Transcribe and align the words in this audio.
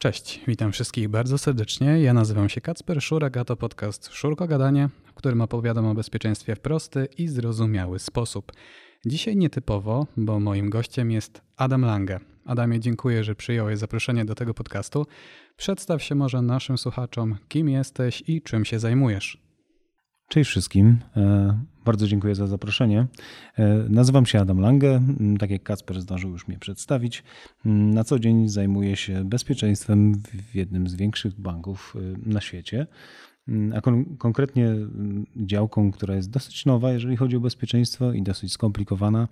Cześć, 0.00 0.40
witam 0.46 0.72
wszystkich 0.72 1.08
bardzo 1.08 1.38
serdecznie. 1.38 2.00
Ja 2.00 2.14
nazywam 2.14 2.48
się 2.48 2.60
Kacper 2.60 3.02
Szurek, 3.02 3.36
a 3.36 3.44
to 3.44 3.56
podcast 3.56 4.08
Szurko 4.12 4.46
Gadanie, 4.46 4.88
w 5.04 5.12
którym 5.12 5.40
opowiadam 5.40 5.86
o 5.86 5.94
bezpieczeństwie 5.94 6.56
w 6.56 6.60
prosty 6.60 7.08
i 7.18 7.28
zrozumiały 7.28 7.98
sposób. 7.98 8.52
Dzisiaj 9.06 9.36
nietypowo, 9.36 10.06
bo 10.16 10.40
moim 10.40 10.70
gościem 10.70 11.10
jest 11.10 11.42
Adam 11.56 11.82
Lange. 11.82 12.20
Adamie, 12.44 12.80
dziękuję, 12.80 13.24
że 13.24 13.34
przyjąłeś 13.34 13.78
zaproszenie 13.78 14.24
do 14.24 14.34
tego 14.34 14.54
podcastu. 14.54 15.06
Przedstaw 15.56 16.02
się 16.02 16.14
może 16.14 16.42
naszym 16.42 16.78
słuchaczom, 16.78 17.36
kim 17.48 17.68
jesteś 17.68 18.22
i 18.26 18.42
czym 18.42 18.64
się 18.64 18.78
zajmujesz. 18.78 19.47
Cześć 20.28 20.50
wszystkim. 20.50 20.98
E, 21.16 21.58
bardzo 21.84 22.08
dziękuję 22.08 22.34
za 22.34 22.46
zaproszenie. 22.46 23.06
E, 23.58 23.66
nazywam 23.88 24.26
się 24.26 24.40
Adam 24.40 24.60
Lange. 24.60 24.96
Mm, 24.96 25.36
tak 25.36 25.50
jak 25.50 25.62
Kacper 25.62 26.00
zdążył 26.00 26.30
już 26.30 26.48
mnie 26.48 26.58
przedstawić, 26.58 27.24
mm, 27.66 27.94
na 27.94 28.04
co 28.04 28.18
dzień 28.18 28.48
zajmuję 28.48 28.96
się 28.96 29.24
bezpieczeństwem 29.24 30.14
w 30.14 30.54
jednym 30.54 30.88
z 30.88 30.94
większych 30.94 31.40
banków 31.40 31.94
e, 31.96 32.30
na 32.30 32.40
świecie. 32.40 32.86
Mm, 33.48 33.78
a 33.78 33.80
kon 33.80 34.16
konkretnie 34.16 34.74
działką, 35.36 35.92
która 35.92 36.14
jest 36.14 36.30
dosyć 36.30 36.66
nowa, 36.66 36.92
jeżeli 36.92 37.16
chodzi 37.16 37.36
o 37.36 37.40
bezpieczeństwo 37.40 38.12
i 38.12 38.22
dosyć 38.22 38.52
skomplikowana, 38.52 39.28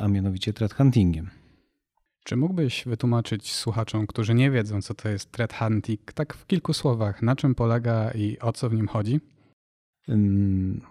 a 0.00 0.08
mianowicie 0.08 0.52
threat 0.52 0.74
huntingiem. 0.74 1.30
Czy 2.24 2.36
mógłbyś 2.36 2.84
wytłumaczyć 2.86 3.54
słuchaczom, 3.54 4.06
którzy 4.06 4.34
nie 4.34 4.50
wiedzą, 4.50 4.82
co 4.82 4.94
to 4.94 5.08
jest 5.08 5.32
threat 5.32 5.54
hunting, 5.54 6.12
tak 6.12 6.34
w 6.34 6.46
kilku 6.46 6.72
słowach, 6.72 7.22
na 7.22 7.36
czym 7.36 7.54
polega 7.54 8.10
i 8.10 8.38
o 8.38 8.52
co 8.52 8.70
w 8.70 8.74
nim 8.74 8.88
chodzi? 8.88 9.20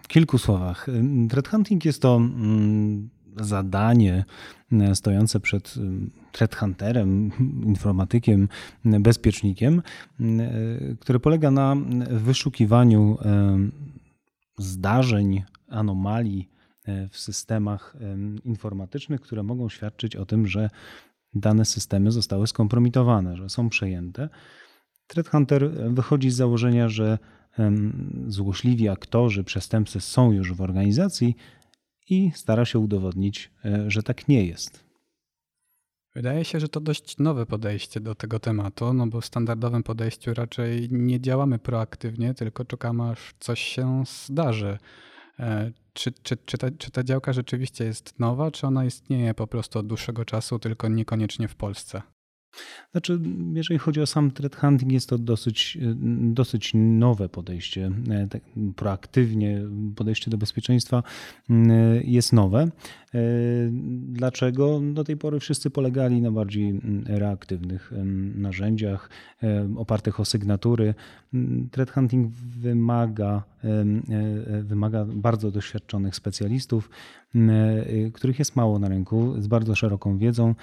W 0.02 0.08
kilku 0.08 0.38
słowach. 0.38 0.86
Threat 1.28 1.48
hunting 1.48 1.84
jest 1.84 2.02
to 2.02 2.20
zadanie 3.36 4.24
e, 4.72 4.94
stojące 4.94 5.40
przed 5.40 5.74
threat 6.32 6.56
hunterem, 6.56 7.30
informatykiem, 7.72 8.48
bezpiecznikiem, 8.84 9.82
e, 10.20 10.50
które 11.00 11.20
polega 11.20 11.50
na 11.50 11.76
wyszukiwaniu 12.10 13.18
zdarzeń, 14.58 15.42
anomalii 15.68 16.48
w 17.10 17.18
systemach 17.18 17.96
informatycznych, 18.44 19.20
które 19.20 19.42
mogą 19.42 19.68
świadczyć 19.68 20.16
o 20.16 20.26
tym, 20.26 20.46
że 20.46 20.70
dane 21.34 21.64
systemy 21.64 22.10
zostały 22.10 22.46
skompromitowane, 22.46 23.36
że 23.36 23.48
są 23.48 23.68
przejęte. 23.68 24.28
Threat 25.08 25.28
Hunter 25.28 25.70
wychodzi 25.70 26.30
z 26.30 26.36
założenia, 26.36 26.88
że 26.88 27.18
złośliwi 28.26 28.88
aktorzy, 28.88 29.44
przestępcy 29.44 30.00
są 30.00 30.32
już 30.32 30.52
w 30.52 30.60
organizacji 30.60 31.36
i 32.10 32.30
stara 32.34 32.64
się 32.64 32.78
udowodnić, 32.78 33.50
e, 33.64 33.90
że 33.90 34.02
tak 34.02 34.28
nie 34.28 34.46
jest. 34.46 34.88
Wydaje 36.14 36.44
się, 36.44 36.60
że 36.60 36.68
to 36.68 36.80
dość 36.80 37.18
nowe 37.18 37.46
podejście 37.46 38.00
do 38.00 38.14
tego 38.14 38.38
tematu, 38.38 38.92
no 38.92 39.06
bo 39.06 39.20
w 39.20 39.26
standardowym 39.26 39.82
podejściu 39.82 40.34
raczej 40.34 40.88
nie 40.90 41.20
działamy 41.20 41.58
proaktywnie, 41.58 42.34
tylko 42.34 42.64
czekamy 42.64 43.02
aż 43.10 43.34
coś 43.40 43.60
się 43.60 44.02
zdarzy. 44.26 44.78
E, 45.38 45.72
czy, 45.92 46.12
czy, 46.12 46.36
czy, 46.36 46.58
ta, 46.58 46.70
czy 46.70 46.90
ta 46.90 47.04
działka 47.04 47.32
rzeczywiście 47.32 47.84
jest 47.84 48.18
nowa, 48.18 48.50
czy 48.50 48.66
ona 48.66 48.84
istnieje 48.84 49.34
po 49.34 49.46
prostu 49.46 49.78
od 49.78 49.86
dłuższego 49.86 50.24
czasu, 50.24 50.58
tylko 50.58 50.88
niekoniecznie 50.88 51.48
w 51.48 51.54
Polsce? 51.54 52.02
Znaczy, 52.92 53.20
jeżeli 53.54 53.78
chodzi 53.78 54.00
o 54.00 54.06
sam 54.06 54.30
threat 54.30 54.56
hunting, 54.56 54.92
jest 54.92 55.08
to 55.08 55.18
dosyć, 55.18 55.78
dosyć 56.20 56.72
nowe 56.74 57.28
podejście. 57.28 57.90
Tak 58.30 58.42
proaktywnie 58.76 59.62
podejście 59.96 60.30
do 60.30 60.38
bezpieczeństwa 60.38 61.02
mm, 61.50 62.02
jest 62.04 62.32
nowe. 62.32 62.62
E, 63.14 63.20
dlaczego? 64.02 64.80
Do 64.92 65.04
tej 65.04 65.16
pory 65.16 65.40
wszyscy 65.40 65.70
polegali 65.70 66.20
na 66.20 66.30
bardziej 66.30 66.68
mm, 66.68 67.04
reaktywnych 67.06 67.92
narzędziach 68.34 69.10
opartych 69.76 70.20
o 70.20 70.24
sygnatury. 70.24 70.94
Mm, 71.34 71.68
threat 71.70 71.90
hunting 71.90 72.32
wymaga, 72.34 73.42
wymaga 74.62 75.04
bardzo 75.04 75.50
doświadczonych 75.50 76.16
specjalistów, 76.16 76.90
których 78.12 78.38
jest 78.38 78.56
mało 78.56 78.78
na 78.78 78.88
rynku, 78.88 79.34
z 79.38 79.46
bardzo 79.46 79.74
szeroką 79.74 80.18
wiedzą. 80.18 80.54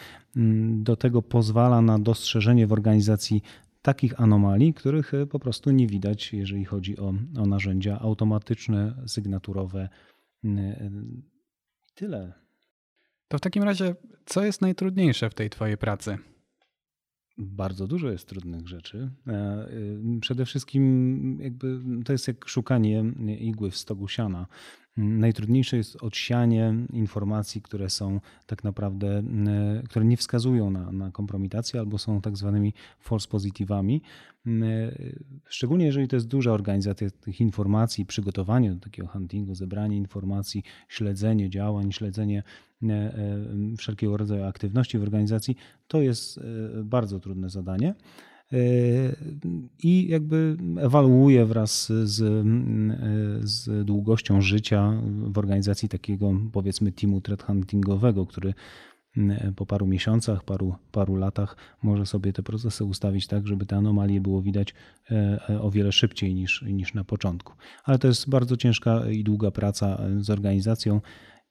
Do 0.67 0.95
tego 0.95 1.21
pozwala 1.21 1.81
na 1.81 1.99
dostrzeżenie 1.99 2.67
w 2.67 2.73
organizacji 2.73 3.41
takich 3.85 4.21
anomalii, 4.21 4.73
których 4.73 5.13
e, 5.13 5.25
po 5.25 5.39
prostu 5.39 5.71
nie 5.71 5.87
widać, 5.87 6.33
jeżeli 6.33 6.65
chodzi 6.65 6.97
o, 6.97 7.13
o 7.37 7.45
narzędzia 7.45 7.99
automatyczne, 7.99 8.95
sygnaturowe. 9.07 9.89
E, 10.45 10.91
tyle. 11.95 12.33
To 13.27 13.37
w 13.37 13.41
takim 13.41 13.63
razie, 13.63 13.95
co 14.25 14.45
jest 14.45 14.61
najtrudniejsze 14.61 15.29
w 15.29 15.33
tej 15.33 15.49
Twojej 15.49 15.77
pracy? 15.77 16.17
Bardzo 17.37 17.87
dużo 17.87 18.11
jest 18.11 18.27
trudnych 18.27 18.67
rzeczy. 18.67 19.11
E, 19.27 19.67
przede 20.21 20.45
wszystkim 20.45 21.37
jakby 21.41 21.79
to 22.05 22.11
jest 22.11 22.27
jak 22.27 22.47
szukanie 22.47 23.03
igły 23.39 23.71
w 23.71 23.77
stogu 23.77 24.07
siana. 24.07 24.47
Najtrudniejsze 24.97 25.77
jest 25.77 26.03
odsianie 26.03 26.75
informacji, 26.93 27.61
które 27.61 27.89
są 27.89 28.19
tak 28.45 28.63
naprawdę, 28.63 29.23
które 29.89 30.05
nie 30.05 30.17
wskazują 30.17 30.69
na, 30.69 30.91
na 30.91 31.11
kompromitację 31.11 31.79
albo 31.79 31.97
są 31.97 32.21
tak 32.21 32.37
zwanymi 32.37 32.73
false 32.99 33.27
pozytywami. 33.27 34.01
Szczególnie 35.45 35.85
jeżeli 35.85 36.07
to 36.07 36.15
jest 36.15 36.27
duża 36.27 36.51
organizacja 36.51 37.09
tych 37.09 37.41
informacji, 37.41 38.05
przygotowanie 38.05 38.73
do 38.73 38.79
takiego 38.79 39.07
huntingu, 39.07 39.55
zebranie 39.55 39.97
informacji, 39.97 40.63
śledzenie 40.87 41.49
działań, 41.49 41.91
śledzenie 41.91 42.43
wszelkiego 43.77 44.17
rodzaju 44.17 44.43
aktywności 44.43 44.99
w 44.99 45.03
organizacji, 45.03 45.55
to 45.87 46.01
jest 46.01 46.39
bardzo 46.83 47.19
trudne 47.19 47.49
zadanie 47.49 47.95
i 49.83 50.07
jakby 50.09 50.57
ewaluuje 50.79 51.45
wraz 51.45 51.91
z, 52.03 52.45
z 53.43 53.85
długością 53.85 54.41
życia 54.41 55.01
w 55.23 55.37
organizacji 55.37 55.89
takiego 55.89 56.33
powiedzmy 56.51 56.91
teamu 56.91 57.21
threat 57.21 57.43
huntingowego, 57.43 58.25
który 58.25 58.53
po 59.55 59.65
paru 59.65 59.87
miesiącach, 59.87 60.43
paru, 60.43 60.75
paru 60.91 61.15
latach 61.15 61.57
może 61.83 62.05
sobie 62.05 62.33
te 62.33 62.43
procesy 62.43 62.85
ustawić 62.85 63.27
tak, 63.27 63.47
żeby 63.47 63.65
te 63.65 63.75
anomalie 63.77 64.21
było 64.21 64.41
widać 64.41 64.73
e, 65.11 65.61
o 65.61 65.71
wiele 65.71 65.91
szybciej 65.91 66.35
niż, 66.35 66.61
niż 66.61 66.93
na 66.93 67.03
początku. 67.03 67.53
Ale 67.83 67.99
to 67.99 68.07
jest 68.07 68.29
bardzo 68.29 68.57
ciężka 68.57 69.09
i 69.09 69.23
długa 69.23 69.51
praca 69.51 70.01
z 70.19 70.29
organizacją. 70.29 71.01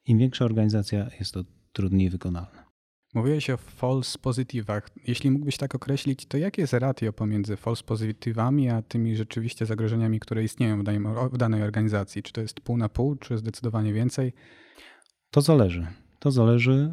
Im 0.06 0.18
większa 0.18 0.44
organizacja, 0.44 1.10
jest 1.18 1.34
to 1.34 1.44
trudniej 1.72 2.10
wykonalne. 2.10 2.73
Mówiłeś 3.14 3.50
o 3.50 3.56
false 3.56 4.18
pozytywach. 4.18 4.90
Jeśli 5.06 5.30
mógłbyś 5.30 5.56
tak 5.56 5.74
określić, 5.74 6.26
to 6.26 6.38
jakie 6.38 6.62
jest 6.62 6.72
ratio 6.72 7.12
pomiędzy 7.12 7.56
false 7.56 7.84
pozytywami 7.84 8.70
a 8.70 8.82
tymi 8.82 9.16
rzeczywiście 9.16 9.66
zagrożeniami, 9.66 10.20
które 10.20 10.44
istnieją 10.44 10.80
w 10.80 10.82
danej, 10.82 11.00
w 11.32 11.36
danej 11.36 11.62
organizacji? 11.62 12.22
Czy 12.22 12.32
to 12.32 12.40
jest 12.40 12.60
pół 12.60 12.76
na 12.76 12.88
pół, 12.88 13.16
czy 13.16 13.38
zdecydowanie 13.38 13.92
więcej? 13.92 14.32
To 15.30 15.40
zależy. 15.40 15.86
To 16.24 16.30
zależy. 16.30 16.92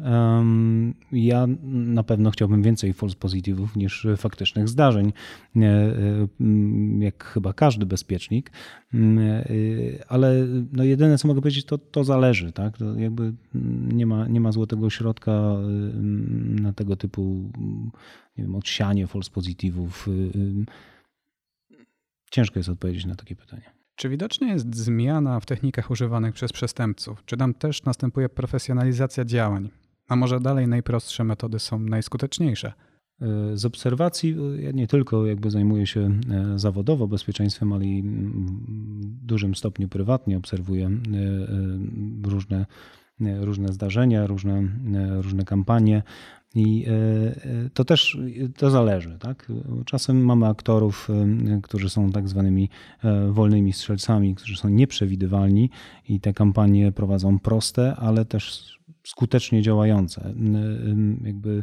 Ja 1.12 1.46
na 1.72 2.02
pewno 2.02 2.30
chciałbym 2.30 2.62
więcej 2.62 2.92
false 2.92 3.16
pozytywów 3.16 3.76
niż 3.76 4.06
faktycznych 4.16 4.68
zdarzeń, 4.68 5.12
e, 5.56 5.96
jak 6.98 7.24
chyba 7.24 7.52
każdy 7.52 7.86
bezpiecznik, 7.86 8.50
e, 8.94 9.44
ale 10.08 10.46
no 10.72 10.84
jedyne 10.84 11.18
co 11.18 11.28
mogę 11.28 11.40
powiedzieć 11.40 11.64
to, 11.64 11.78
to 11.78 12.04
zależy. 12.04 12.52
Tak? 12.52 12.78
To 12.78 12.94
jakby 12.94 13.32
nie, 13.92 14.06
ma, 14.06 14.28
nie 14.28 14.40
ma 14.40 14.52
złotego 14.52 14.90
środka 14.90 15.56
na 16.60 16.72
tego 16.72 16.96
typu 16.96 17.50
nie 18.36 18.44
wiem, 18.44 18.54
odsianie 18.54 19.06
false 19.06 19.30
pozytywów. 19.30 20.08
Ciężko 22.30 22.58
jest 22.58 22.68
odpowiedzieć 22.68 23.06
na 23.06 23.14
takie 23.14 23.36
pytanie. 23.36 23.81
Czy 23.96 24.08
widocznie 24.08 24.48
jest 24.48 24.76
zmiana 24.76 25.40
w 25.40 25.46
technikach 25.46 25.90
używanych 25.90 26.34
przez 26.34 26.52
przestępców? 26.52 27.24
Czy 27.24 27.36
tam 27.36 27.54
też 27.54 27.84
następuje 27.84 28.28
profesjonalizacja 28.28 29.24
działań? 29.24 29.70
A 30.08 30.16
może 30.16 30.40
dalej 30.40 30.68
najprostsze 30.68 31.24
metody 31.24 31.58
są 31.58 31.78
najskuteczniejsze? 31.78 32.72
E, 33.22 33.56
z 33.56 33.64
obserwacji, 33.64 34.36
e, 34.58 34.62
ja 34.62 34.70
nie 34.70 34.86
tylko 34.86 35.26
jakby 35.26 35.50
zajmuję 35.50 35.86
się 35.86 36.00
e, 36.00 36.58
zawodowo 36.58 37.08
bezpieczeństwem, 37.08 37.72
ale 37.72 37.84
i 37.84 38.02
w 38.02 39.26
dużym 39.26 39.54
stopniu 39.54 39.88
prywatnie 39.88 40.36
obserwuję 40.36 40.90
różne, 42.24 42.66
różne 43.40 43.72
zdarzenia, 43.72 44.26
różne, 44.26 44.62
różne 45.22 45.44
kampanie. 45.44 46.02
I 46.54 46.86
e, 46.86 46.90
e, 46.90 47.70
to 47.74 47.84
też 47.84 48.18
to 48.56 48.70
zależy. 48.70 49.16
Tak? 49.18 49.52
Czasem 49.86 50.24
mamy 50.24 50.46
aktorów, 50.46 51.08
e, 51.10 51.60
którzy 51.62 51.90
są 51.90 52.10
tak 52.10 52.28
zwanymi 52.28 52.68
wolnymi 53.30 53.72
strzelcami, 53.72 54.34
którzy 54.34 54.56
są 54.56 54.68
nieprzewidywalni 54.68 55.70
i 56.08 56.20
te 56.20 56.32
kampanie 56.32 56.92
prowadzą 56.92 57.38
proste, 57.38 57.96
ale 57.96 58.24
też 58.24 58.72
skutecznie 59.04 59.62
działające. 59.62 60.34
Jakby 61.24 61.62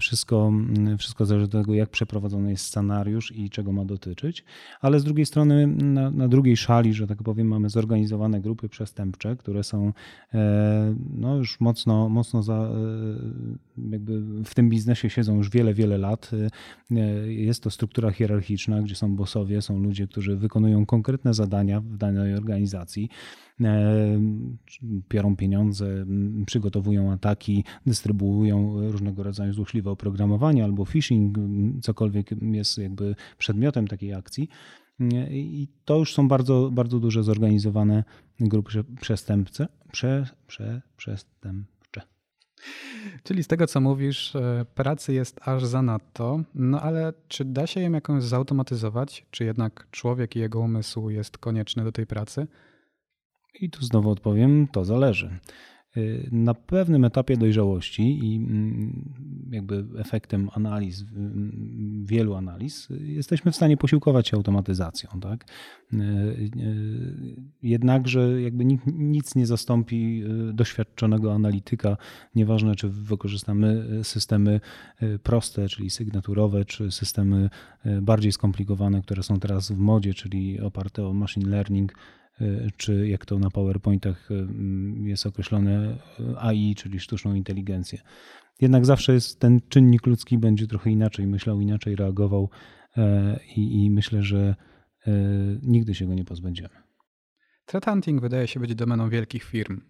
Wszystko, 0.00 0.52
wszystko 0.98 1.26
zależy 1.26 1.44
od 1.44 1.52
tego, 1.52 1.74
jak 1.74 1.90
przeprowadzony 1.90 2.50
jest 2.50 2.64
scenariusz 2.64 3.32
i 3.32 3.50
czego 3.50 3.72
ma 3.72 3.84
dotyczyć, 3.84 4.44
ale 4.80 5.00
z 5.00 5.04
drugiej 5.04 5.26
strony 5.26 5.66
na, 5.66 6.10
na 6.10 6.28
drugiej 6.28 6.56
szali, 6.56 6.94
że 6.94 7.06
tak 7.06 7.22
powiem, 7.22 7.48
mamy 7.48 7.68
zorganizowane 7.68 8.40
grupy 8.40 8.68
przestępcze, 8.68 9.36
które 9.36 9.64
są 9.64 9.92
e, 10.34 10.94
no, 11.14 11.36
już 11.36 11.60
mocno, 11.60 12.08
mocno 12.08 12.42
za, 12.42 12.54
e, 12.54 13.90
jakby 13.90 14.20
w 14.44 14.54
tym 14.54 14.68
biznesie 14.68 15.10
siedzą 15.10 15.36
już 15.36 15.50
wiele, 15.50 15.74
wiele 15.74 15.98
lat. 15.98 16.30
E, 16.90 17.32
jest 17.32 17.62
to 17.62 17.70
struktura 17.70 18.10
hierarchiczna, 18.10 18.82
gdzie 18.82 18.94
są 18.94 19.16
bossowie, 19.16 19.62
są 19.62 19.78
ludzie, 19.78 20.06
którzy 20.06 20.36
wykonują 20.36 20.86
konkretne 20.86 21.34
zadania 21.34 21.80
w 21.80 21.96
danej 21.96 22.34
organizacji 22.34 23.10
biorą 25.08 25.36
pieniądze, 25.36 26.06
przygotowują 26.46 27.12
ataki, 27.12 27.64
dystrybuują 27.86 28.90
różnego 28.90 29.22
rodzaju 29.22 29.52
złośliwe 29.52 29.90
oprogramowanie 29.90 30.64
albo 30.64 30.84
phishing, 30.84 31.38
cokolwiek 31.82 32.30
jest 32.42 32.78
jakby 32.78 33.14
przedmiotem 33.38 33.88
takiej 33.88 34.14
akcji. 34.14 34.48
I 35.30 35.68
to 35.84 35.98
już 35.98 36.14
są 36.14 36.28
bardzo, 36.28 36.70
bardzo 36.72 37.00
duże 37.00 37.22
zorganizowane 37.22 38.04
grupy 38.40 38.84
przestępcze. 39.00 39.68
Prze, 39.92 40.26
prze, 40.46 40.82
przestępcze. 40.96 42.02
Czyli 43.22 43.42
z 43.42 43.46
tego, 43.46 43.66
co 43.66 43.80
mówisz, 43.80 44.36
e, 44.36 44.66
pracy 44.74 45.12
jest 45.12 45.40
aż 45.48 45.64
za 45.64 45.82
nadto, 45.82 46.40
no 46.54 46.80
ale 46.80 47.12
czy 47.28 47.44
da 47.44 47.66
się 47.66 47.80
ją 47.80 47.92
jakąś 47.92 48.22
zautomatyzować? 48.22 49.26
Czy 49.30 49.44
jednak 49.44 49.86
człowiek 49.90 50.36
i 50.36 50.38
jego 50.38 50.60
umysł 50.60 51.10
jest 51.10 51.38
konieczny 51.38 51.84
do 51.84 51.92
tej 51.92 52.06
pracy? 52.06 52.46
I 53.60 53.70
tu 53.70 53.84
znowu 53.84 54.10
odpowiem, 54.10 54.68
to 54.72 54.84
zależy. 54.84 55.30
Y, 55.96 56.28
na 56.32 56.54
pewnym 56.54 57.04
etapie 57.04 57.36
dojrzałości 57.36 58.02
i 58.02 58.36
mm, 58.36 59.14
jakby 59.50 59.84
efektem 59.98 60.50
analiz, 60.52 61.04
wielu 62.04 62.34
analiz, 62.34 62.88
jesteśmy 62.90 63.52
w 63.52 63.56
stanie 63.56 63.76
posiłkować 63.76 64.28
się 64.28 64.36
automatyzacją. 64.36 65.10
Tak? 65.20 65.44
Y, 65.92 65.96
y, 65.96 67.36
jednakże 67.62 68.42
jakby 68.42 68.64
nic 68.86 69.34
nie 69.34 69.46
zastąpi 69.46 70.24
doświadczonego 70.52 71.34
analityka, 71.34 71.96
nieważne 72.34 72.74
czy 72.74 72.88
wykorzystamy 72.88 73.86
systemy 74.02 74.60
proste, 75.22 75.68
czyli 75.68 75.90
sygnaturowe, 75.90 76.64
czy 76.64 76.90
systemy 76.90 77.50
bardziej 78.02 78.32
skomplikowane, 78.32 79.02
które 79.02 79.22
są 79.22 79.40
teraz 79.40 79.72
w 79.72 79.78
modzie, 79.78 80.14
czyli 80.14 80.60
oparte 80.60 81.06
o 81.06 81.12
machine 81.12 81.50
learning, 81.50 81.92
czy 82.76 83.08
jak 83.08 83.26
to 83.26 83.38
na 83.38 83.50
PowerPointach 83.50 84.30
y, 84.30 84.46
jest 85.02 85.26
określone 85.26 85.98
y, 86.20 86.38
AI, 86.38 86.74
czyli 86.74 87.00
sztuczną 87.00 87.34
inteligencję. 87.34 87.98
Jednak 88.60 88.86
zawsze 88.86 89.12
jest 89.12 89.40
ten 89.40 89.60
czynnik 89.68 90.06
ludzki 90.06 90.38
będzie 90.38 90.66
trochę 90.66 90.90
inaczej 90.90 91.26
myślał, 91.26 91.60
inaczej 91.60 91.96
reagował 91.96 92.50
i, 93.56 93.84
i 93.84 93.90
myślę, 93.90 94.22
że 94.22 94.54
nigdy 95.62 95.94
się 95.94 96.06
go 96.06 96.14
nie 96.14 96.24
pozbędziemy. 96.24 96.74
Threat 97.66 97.84
hunting 97.84 98.20
wydaje 98.20 98.46
się 98.46 98.60
być 98.60 98.74
domeną 98.74 99.08
wielkich 99.08 99.44
firm. 99.44 99.80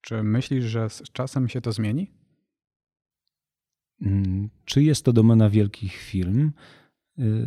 Czy 0.00 0.22
myślisz, 0.22 0.64
że 0.64 0.90
z 0.90 1.02
czasem 1.12 1.48
się 1.48 1.60
to 1.60 1.72
zmieni? 1.72 2.10
Mm, 4.02 4.50
czy 4.64 4.82
jest 4.82 5.04
to 5.04 5.12
domena 5.12 5.50
wielkich 5.50 5.92
firm? 5.92 6.50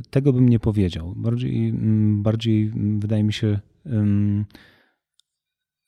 Tego 0.09 0.33
bym 0.33 0.49
nie 0.49 0.59
powiedział. 0.59 1.13
Bardziej, 1.15 1.69
mm, 1.69 2.23
bardziej 2.23 2.71
wydaje 2.99 3.23
mi 3.23 3.33
się, 3.33 3.59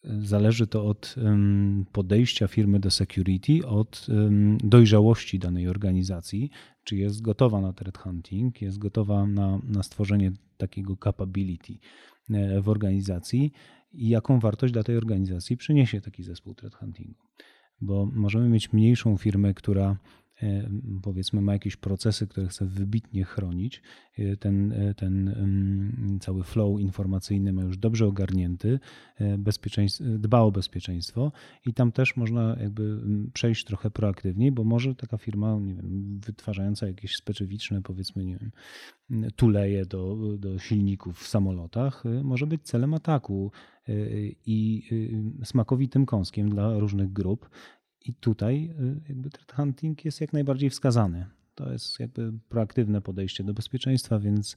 Zależy 0.04 0.68
to 0.68 0.86
od 0.86 1.16
podejścia 1.92 2.48
firmy 2.48 2.80
do 2.80 2.92
security, 2.92 3.68
od 3.68 4.08
dojrzałości 4.64 5.40
danej 5.40 5.68
organizacji, 5.68 6.50
czy 6.84 6.96
jest 6.96 7.22
gotowa 7.22 7.62
na 7.62 7.74
threat 7.74 7.98
hunting, 7.98 8.62
jest 8.62 8.78
gotowa 8.78 9.28
na, 9.28 9.60
na 9.64 9.84
stworzenie 9.84 10.32
takiego 10.58 10.98
capability 11.04 11.74
e, 12.30 12.62
w 12.62 12.70
organizacji 12.70 13.52
i 13.92 14.10
jaką 14.10 14.40
wartość 14.40 14.74
dla 14.74 14.84
tej 14.84 14.98
organizacji 14.98 15.58
przyniesie 15.58 16.02
taki 16.02 16.24
zespół 16.24 16.56
threat 16.56 16.76
huntingu. 16.76 17.24
Bo 17.82 18.06
możemy 18.06 18.50
mieć 18.50 18.74
mniejszą 18.74 19.18
firmę, 19.18 19.54
która 19.54 19.98
powiedzmy 21.02 21.42
ma 21.42 21.54
jakieś 21.54 21.76
procesy, 21.76 22.28
które 22.28 22.48
chce 22.48 22.66
wybitnie 22.66 23.24
chronić, 23.24 23.82
e, 24.18 24.38
ten, 24.38 24.72
e, 24.72 24.94
ten 24.94 25.36
cały 26.22 26.44
flow 26.44 26.80
informacyjny 26.80 27.54
ma 27.54 27.62
już 27.62 27.78
dobrze 27.78 28.08
ogarnięty, 28.08 28.80
dba 30.00 30.40
o 30.40 30.52
bezpieczeństwo 30.52 31.32
i 31.66 31.74
tam 31.74 31.92
też 31.92 32.16
można 32.16 32.58
jakby 32.60 33.02
przejść 33.34 33.66
trochę 33.66 33.92
proaktywniej, 33.92 34.52
bo 34.52 34.64
może 34.64 34.96
taka 34.96 35.18
firma 35.18 35.58
nie 35.62 35.74
wiem, 35.74 36.20
wytwarzająca 36.26 36.88
jakieś 36.88 37.16
specyficzne 37.16 37.82
powiedzmy 37.82 38.26
nie 38.26 38.38
wiem, 38.38 38.52
tuleje 39.36 39.86
do, 39.86 40.18
do 40.38 40.60
silników 40.60 41.20
w 41.20 41.28
samolotach 41.28 42.04
może 42.24 42.48
być 42.48 42.64
celem 42.64 42.94
ataku 42.94 43.52
i 44.46 44.84
smakowitym 45.44 46.06
kąskiem 46.06 46.50
dla 46.50 46.80
różnych 46.80 47.14
grup 47.14 47.50
i 48.08 48.14
tutaj 48.14 48.74
y, 48.80 49.02
jakby 49.10 49.30
threat 49.30 49.52
hunting 49.52 50.06
jest 50.06 50.22
jak 50.22 50.34
najbardziej 50.34 50.70
wskazany. 50.70 51.26
To 51.56 51.72
jest 51.72 52.00
jakby 52.00 52.34
proaktywne 52.50 53.02
podejście 53.02 53.44
do 53.44 53.54
bezpieczeństwa, 53.54 54.20
więc, 54.20 54.56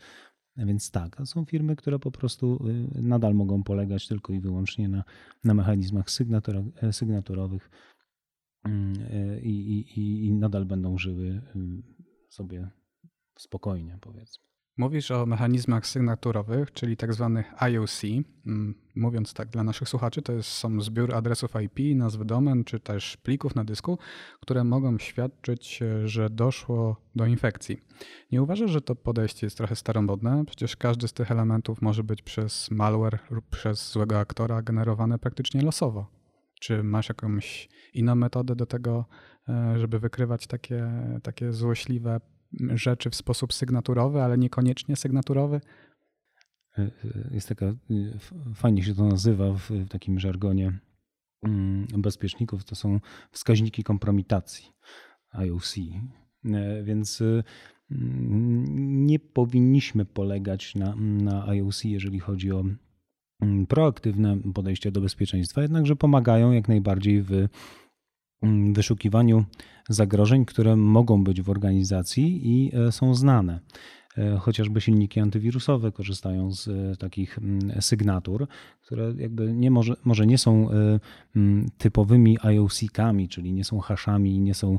więc 0.57 0.91
tak. 0.91 1.17
są 1.25 1.45
firmy, 1.45 1.77
które 1.77 1.99
po 1.99 2.11
prostu 2.11 2.69
y, 2.97 3.03
nadal 3.03 3.35
mogą 3.35 3.63
polegać 3.63 4.09
tylko 4.09 4.33
i 4.33 4.41
wyłącznie 4.41 4.89
na, 4.89 5.05
na 5.45 5.55
mechanizmach 5.55 6.07
e, 6.83 6.93
sygnaturowych 6.93 7.71
mm, 8.65 8.95
y, 9.01 9.41
i, 9.41 9.81
i, 10.01 10.27
i 10.27 10.33
nadal 10.33 10.65
będą 10.65 10.99
żyły 10.99 11.43
sobie 12.29 12.71
spokojnie, 13.39 13.99
powiedzmy. 14.01 14.50
Mówisz 14.77 15.11
o 15.11 15.27
mechanizmach 15.27 15.87
sygnaturowych, 15.87 16.73
czyli 16.73 16.97
tak 16.97 17.15
zwanych 17.15 17.63
IOC. 17.63 18.03
Mm, 18.47 18.75
mówiąc 18.97 19.35
tak 19.35 19.49
dla 19.49 19.65
naszych 19.65 19.89
słuchaczy, 19.89 20.23
to 20.23 20.33
jest, 20.33 20.49
są 20.49 20.81
zbiór 20.81 21.15
adresów 21.15 21.51
IP, 21.65 21.97
nazwy 21.97 22.25
domen, 22.25 22.65
czy 22.65 22.81
też 22.81 23.17
plików 23.17 23.55
na 23.55 23.65
dysku, 23.65 23.99
które 24.41 24.65
mogą 24.65 24.99
świadczyć, 24.99 25.83
e, 25.83 26.09
że 26.09 26.31
doszło 26.31 26.97
do 27.15 27.27
infekcji. 27.27 27.81
Nie 28.33 28.43
uważasz, 28.43 28.71
że 28.71 28.81
to 28.81 28.97
podejście 28.97 29.47
jest 29.47 29.57
trochę 29.57 29.77
staromodne? 29.77 30.45
Przecież 30.47 30.77
każdy 30.77 31.09
z 31.09 31.13
tych 31.13 31.31
elementów 31.31 31.83
może 31.83 32.05
być 32.05 32.23
przez 32.23 32.71
malware 32.71 33.19
lub 33.31 33.47
przez 33.47 33.93
złego 33.93 34.19
aktora 34.19 34.63
generowane 34.63 35.19
praktycznie 35.19 35.63
losowo. 35.63 36.07
Czy 36.61 36.83
masz 36.83 37.09
jakąś 37.09 37.69
inną 37.95 38.15
metodę 38.15 38.57
do 38.57 38.67
tego, 38.67 39.05
e, 39.49 39.79
żeby 39.79 39.99
wykrywać 39.99 40.47
takie, 40.47 40.91
takie 41.23 41.53
złośliwe 41.53 42.21
rzeczy 42.75 43.11
w 43.11 43.15
sposób 43.15 43.53
sygnaturowy, 43.55 44.23
ale 44.23 44.39
niekoniecznie 44.39 44.97
sygnaturowy? 44.97 45.61
E, 46.79 46.83
e, 46.83 46.91
jest 47.31 47.49
taka, 47.49 47.67
e, 47.67 47.75
fajnie 48.55 48.83
się 48.83 48.95
to 48.95 49.07
nazywa 49.07 49.53
w 49.53 49.71
takim 49.89 50.19
żargonie 50.19 50.79
mm, 51.43 51.87
bezpieczników, 51.99 52.65
to 52.65 52.75
są 52.75 53.01
wskaźniki 53.31 53.85
kompromitacji 53.85 54.73
IOC. 55.33 55.75
Więc 56.83 57.23
mm, 57.91 59.07
nie 59.07 59.19
powinniśmy 59.19 60.05
polegać 60.05 60.75
na, 60.75 60.97
na 60.97 61.47
IOC, 61.47 61.85
jeżeli 61.85 62.21
chodzi 62.21 62.53
o 62.53 62.65
mm, 63.41 63.67
proaktywne 63.67 64.39
podejście 64.55 64.93
do 64.93 65.01
bezpieczeństwa, 65.01 65.63
jednakże 65.63 65.97
pomagają 65.97 66.53
jak 66.53 66.69
najbardziej 66.69 67.23
w 67.23 67.49
wyszukiwaniu 68.73 69.45
zagrożeń, 69.89 70.45
które 70.45 70.77
mogą 70.77 71.25
być 71.25 71.43
w 71.43 71.51
organizacji 71.51 72.41
i 72.45 72.77
e, 72.77 72.93
są 72.93 73.15
znane. 73.15 73.61
E, 74.19 74.37
chociażby 74.39 74.81
silniki 74.81 75.21
antywirusowe 75.21 75.93
korzystają 75.93 76.53
z 76.53 76.69
e, 76.69 76.97
takich 76.97 77.39
mm, 77.39 77.83
sygnatur, 77.83 78.47
które 78.83 79.15
jakby 79.17 79.53
nie 79.53 79.71
może, 79.71 79.95
może 80.05 80.27
nie 80.27 80.39
są 80.39 80.71
e, 80.71 81.01
mm, 81.37 81.69
typowymi 81.79 82.39
IOC-kami, 82.43 83.29
czyli 83.29 83.53
nie 83.53 83.65
są 83.65 83.79
haszami, 83.79 84.41
nie 84.41 84.55
są 84.55 84.79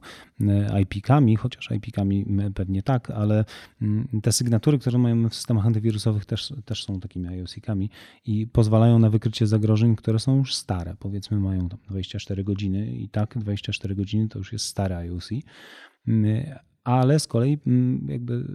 IP-kami, 0.81 1.35
chociaż 1.35 1.71
IP-kami 1.71 2.25
pewnie 2.55 2.83
tak, 2.83 3.11
ale 3.11 3.45
mm, 3.81 4.07
te 4.23 4.31
sygnatury, 4.31 4.79
które 4.79 4.97
mają 4.97 5.29
w 5.29 5.35
systemach 5.35 5.65
antywirusowych 5.65 6.25
też, 6.25 6.53
też 6.65 6.83
są 6.85 6.99
takimi 6.99 7.27
IOC-kami 7.27 7.89
i 8.25 8.47
pozwalają 8.47 8.99
na 8.99 9.09
wykrycie 9.09 9.47
zagrożeń, 9.47 9.95
które 9.95 10.19
są 10.19 10.37
już 10.37 10.55
stare. 10.55 10.95
Powiedzmy 10.99 11.39
mają 11.39 11.69
tam 11.69 11.79
24 11.89 12.43
godziny 12.43 12.91
i 12.91 13.09
tak 13.09 13.37
24 13.37 13.95
godziny 13.95 14.27
to 14.29 14.39
już 14.39 14.53
jest 14.53 14.65
stare 14.65 14.97
IOC 14.97 15.29
ale 16.83 17.19
z 17.19 17.27
kolei 17.27 17.57
jakby 18.07 18.45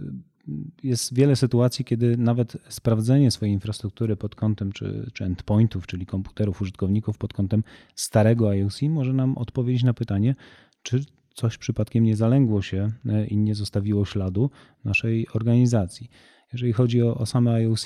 jest 0.83 1.13
wiele 1.13 1.35
sytuacji, 1.35 1.85
kiedy 1.85 2.17
nawet 2.17 2.57
sprawdzenie 2.69 3.31
swojej 3.31 3.53
infrastruktury 3.53 4.15
pod 4.15 4.35
kątem 4.35 4.71
czy, 4.71 5.11
czy 5.13 5.25
endpointów, 5.25 5.87
czyli 5.87 6.05
komputerów 6.05 6.61
użytkowników 6.61 7.17
pod 7.17 7.33
kątem 7.33 7.63
starego 7.95 8.49
IOC 8.49 8.81
może 8.81 9.13
nam 9.13 9.37
odpowiedzieć 9.37 9.83
na 9.83 9.93
pytanie, 9.93 10.35
czy 10.83 11.05
coś 11.33 11.57
przypadkiem 11.57 12.03
nie 12.03 12.15
zalęgło 12.15 12.61
się 12.61 12.91
e, 13.05 13.27
i 13.27 13.37
nie 13.37 13.55
zostawiło 13.55 14.05
śladu 14.05 14.49
naszej 14.85 15.27
organizacji. 15.33 16.09
Jeżeli 16.53 16.73
chodzi 16.73 17.01
o, 17.01 17.17
o 17.17 17.25
same 17.25 17.51
IOC, 17.51 17.85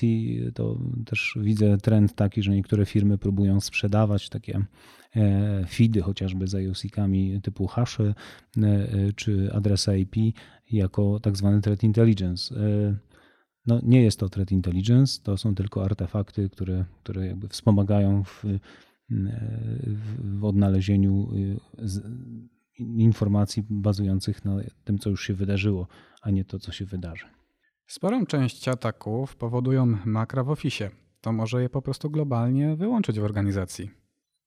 to 0.54 0.80
też 1.06 1.38
widzę 1.42 1.78
trend 1.78 2.16
taki, 2.16 2.44
że 2.44 2.52
niektóre 2.52 2.86
firmy 2.86 3.18
próbują 3.18 3.62
sprzedawać 3.62 4.30
takie 4.30 4.66
e, 5.16 5.66
feedy 5.70 6.02
chociażby 6.02 6.48
z 6.48 6.56
IOC-kami 6.56 7.42
typu 7.42 7.68
hasze 7.68 8.14
czy 9.16 9.50
adresy 9.54 10.00
IP 10.00 10.16
jako 10.72 11.20
tak 11.20 11.38
zwany 11.38 11.62
threat 11.62 11.84
intelligence. 11.84 12.56
No, 13.66 13.80
nie 13.84 14.04
jest 14.04 14.20
to 14.20 14.30
threat 14.30 14.52
intelligence, 14.52 15.22
to 15.24 15.38
są 15.38 15.56
tylko 15.56 15.86
artefakty, 15.86 16.50
które, 16.50 16.86
które 17.04 17.28
jakby 17.28 17.48
wspomagają 17.48 18.24
w, 18.24 18.46
w 20.18 20.46
odnalezieniu 20.46 21.30
informacji 22.80 23.64
bazujących 23.70 24.46
na 24.46 24.56
tym, 24.84 25.00
co 25.00 25.10
już 25.10 25.28
się 25.28 25.34
wydarzyło, 25.34 25.88
a 26.22 26.32
nie 26.32 26.46
to, 26.46 26.60
co 26.60 26.72
się 26.72 26.86
wydarzy. 26.86 27.41
Sporą 27.92 28.26
część 28.26 28.68
ataków 28.68 29.36
powodują 29.36 29.98
makra 30.06 30.44
w 30.44 30.50
Office. 30.50 30.90
To 31.22 31.32
może 31.32 31.62
je 31.62 31.70
po 31.70 31.82
prostu 31.82 32.10
globalnie 32.10 32.76
wyłączyć 32.76 33.20
w 33.20 33.24
organizacji. 33.24 33.90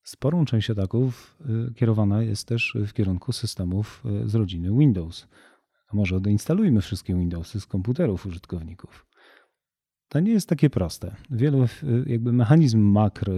Sporą 0.03 0.45
część 0.45 0.69
ataków 0.69 1.37
y, 1.69 1.73
kierowana 1.73 2.21
jest 2.21 2.47
też 2.47 2.77
w 2.87 2.93
kierunku 2.93 3.31
systemów 3.31 4.03
y, 4.23 4.29
z 4.29 4.35
rodziny 4.35 4.77
Windows. 4.79 5.27
A 5.87 5.95
może 5.95 6.15
odeinstalujmy 6.15 6.81
wszystkie 6.81 7.15
Windowsy 7.15 7.59
z 7.61 7.65
komputerów 7.65 8.25
użytkowników. 8.25 9.05
To 10.09 10.19
nie 10.19 10.31
jest 10.31 10.49
takie 10.49 10.69
proste. 10.69 11.15
Wielu 11.29 11.63
y, 11.63 11.67
jakby 12.05 12.33
mechanizm 12.33 12.79
makr 12.79 13.31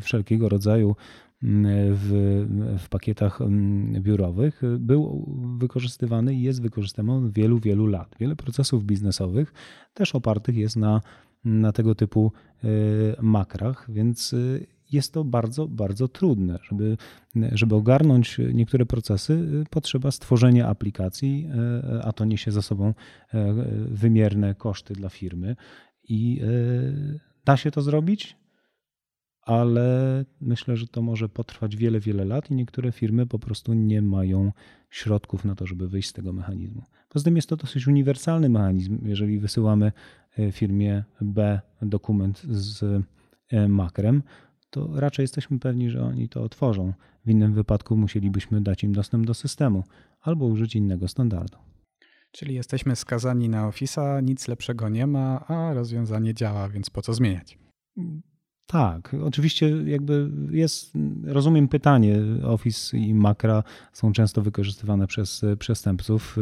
wszelkiego 0.00 0.48
rodzaju 0.48 0.96
w, 1.42 2.46
w 2.78 2.88
pakietach 2.88 3.40
mm, 3.40 4.02
biurowych 4.02 4.62
był 4.78 5.26
wykorzystywany 5.58 6.34
i 6.34 6.42
jest 6.42 6.62
wykorzystywany 6.62 7.26
od 7.26 7.32
wielu, 7.32 7.58
wielu 7.58 7.86
lat. 7.86 8.14
Wiele 8.20 8.36
procesów 8.36 8.84
biznesowych 8.84 9.52
też 9.94 10.14
opartych 10.14 10.56
jest 10.56 10.76
na, 10.76 11.00
na 11.44 11.72
tego 11.72 11.94
typu 11.94 12.32
y, 12.64 12.68
makrach, 13.22 13.86
więc 13.92 14.32
y, 14.32 14.66
jest 14.92 15.12
to 15.12 15.24
bardzo, 15.24 15.68
bardzo 15.68 16.08
trudne. 16.08 16.58
Żeby, 16.62 16.96
żeby 17.52 17.74
ogarnąć 17.74 18.38
niektóre 18.54 18.86
procesy, 18.86 19.32
y, 19.32 19.64
potrzeba 19.70 20.10
stworzenia 20.10 20.68
aplikacji, 20.68 21.48
a 22.02 22.12
to 22.12 22.24
niesie 22.24 22.50
za 22.50 22.62
sobą 22.62 22.94
wymierne 23.88 24.54
koszty 24.54 24.94
dla 24.94 25.08
firmy. 25.08 25.56
I 26.08 26.40
da 27.44 27.56
się 27.56 27.70
to 27.70 27.82
zrobić? 27.82 28.39
Ale 29.50 30.24
myślę, 30.40 30.76
że 30.76 30.86
to 30.86 31.02
może 31.02 31.28
potrwać 31.28 31.76
wiele, 31.76 32.00
wiele 32.00 32.24
lat 32.24 32.50
i 32.50 32.54
niektóre 32.54 32.92
firmy 32.92 33.26
po 33.26 33.38
prostu 33.38 33.74
nie 33.74 34.02
mają 34.02 34.52
środków 34.90 35.44
na 35.44 35.54
to, 35.54 35.66
żeby 35.66 35.88
wyjść 35.88 36.08
z 36.08 36.12
tego 36.12 36.32
mechanizmu. 36.32 36.82
Poza 37.08 37.24
tym 37.24 37.36
jest 37.36 37.48
to 37.48 37.56
dosyć 37.56 37.86
uniwersalny 37.86 38.48
mechanizm. 38.48 38.98
Jeżeli 39.02 39.38
wysyłamy 39.38 39.92
e, 40.38 40.52
firmie 40.52 41.04
B 41.20 41.60
dokument 41.82 42.42
z 42.50 42.82
e, 43.52 43.68
makrem, 43.68 44.22
to 44.70 45.00
raczej 45.00 45.24
jesteśmy 45.24 45.58
pewni, 45.58 45.90
że 45.90 46.04
oni 46.04 46.28
to 46.28 46.42
otworzą. 46.42 46.92
W 47.26 47.30
innym 47.30 47.54
wypadku 47.54 47.96
musielibyśmy 47.96 48.60
dać 48.60 48.84
im 48.84 48.92
dostęp 48.92 49.26
do 49.26 49.34
systemu 49.34 49.84
albo 50.20 50.46
użyć 50.46 50.76
innego 50.76 51.08
standardu. 51.08 51.58
Czyli 52.32 52.54
jesteśmy 52.54 52.96
skazani 52.96 53.48
na 53.48 53.68
Office'a, 53.68 54.22
nic 54.22 54.48
lepszego 54.48 54.88
nie 54.88 55.06
ma, 55.06 55.46
a 55.46 55.74
rozwiązanie 55.74 56.34
działa, 56.34 56.68
więc 56.68 56.90
po 56.90 57.02
co 57.02 57.14
zmieniać? 57.14 57.58
Tak, 58.66 59.16
oczywiście 59.22 59.68
jakby 59.86 60.30
jest, 60.50 60.92
rozumiem 61.24 61.68
pytanie, 61.68 62.16
Office 62.44 62.98
i 62.98 63.14
Macra 63.14 63.62
są 63.92 64.12
często 64.12 64.42
wykorzystywane 64.42 65.06
przez 65.06 65.44
przestępców 65.58 66.36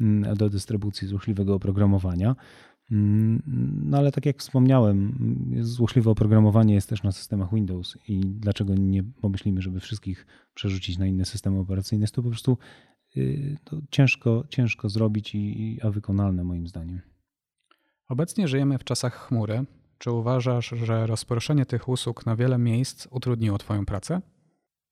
mm, 0.00 0.36
do 0.36 0.50
dystrybucji 0.50 1.08
złośliwego 1.08 1.54
oprogramowania. 1.54 2.36
Mm, 2.90 3.42
no 3.84 3.98
ale 3.98 4.12
tak 4.12 4.26
jak 4.26 4.38
wspomniałem, 4.38 5.14
złośliwe 5.60 6.10
oprogramowanie 6.10 6.74
jest 6.74 6.88
też 6.88 7.02
na 7.02 7.12
systemach 7.12 7.54
Windows 7.54 7.98
i 8.08 8.20
dlaczego 8.20 8.74
nie 8.74 9.02
pomyślimy, 9.02 9.62
żeby 9.62 9.80
wszystkich 9.80 10.26
przerzucić 10.54 10.98
na 10.98 11.06
inne 11.06 11.24
systemy 11.24 11.58
operacyjne? 11.58 12.02
Jest 12.02 12.14
to 12.14 12.22
po 12.22 12.28
prostu 12.28 12.58
y, 13.16 13.56
to 13.64 13.76
ciężko, 13.90 14.44
ciężko 14.48 14.88
zrobić, 14.88 15.34
i, 15.34 15.78
a 15.82 15.90
wykonalne 15.90 16.44
moim 16.44 16.66
zdaniem. 16.66 17.00
Obecnie 18.08 18.48
żyjemy 18.48 18.78
w 18.78 18.84
czasach 18.84 19.14
chmury, 19.14 19.64
czy 20.00 20.10
uważasz, 20.10 20.74
że 20.84 21.06
rozproszenie 21.06 21.66
tych 21.66 21.88
usług 21.88 22.26
na 22.26 22.36
wiele 22.36 22.58
miejsc 22.58 23.08
utrudniło 23.10 23.58
Twoją 23.58 23.86
pracę? 23.86 24.20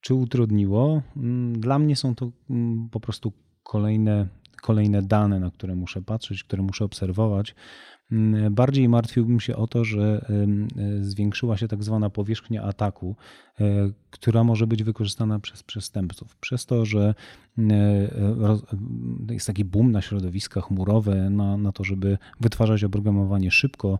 Czy 0.00 0.14
utrudniło? 0.14 1.02
Mm, 1.16 1.60
dla 1.60 1.78
mnie 1.78 1.96
są 1.96 2.14
to 2.14 2.30
mm, 2.50 2.88
po 2.90 3.00
prostu 3.00 3.32
kolejne, 3.62 4.28
kolejne 4.62 5.02
dane, 5.02 5.40
na 5.40 5.50
które 5.50 5.74
muszę 5.74 6.02
patrzeć, 6.02 6.44
które 6.44 6.62
muszę 6.62 6.84
obserwować. 6.84 7.54
Mm, 8.12 8.54
bardziej 8.54 8.88
martwiłbym 8.88 9.40
się 9.40 9.56
o 9.56 9.66
to, 9.66 9.84
że 9.84 10.26
e, 10.30 11.04
zwiększyła 11.04 11.56
się 11.56 11.68
tak 11.68 11.84
zwana 11.84 12.10
powierzchnia 12.10 12.62
ataku, 12.62 13.16
e, 13.60 13.64
która 14.10 14.44
może 14.44 14.66
być 14.66 14.82
wykorzystana 14.82 15.40
przez 15.40 15.62
przestępców. 15.62 16.36
Przez 16.36 16.66
to, 16.66 16.84
że 16.84 17.14
e, 17.58 17.72
jest 19.30 19.46
taki 19.46 19.64
boom 19.64 19.92
na 19.92 20.02
środowiska 20.02 20.60
chmurowe, 20.60 21.30
na, 21.30 21.56
na 21.56 21.72
to, 21.72 21.84
żeby 21.84 22.18
wytwarzać 22.40 22.84
oprogramowanie 22.84 23.50
szybko, 23.50 23.98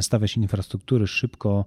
stawiać 0.00 0.36
infrastruktury 0.36 1.06
szybko, 1.06 1.64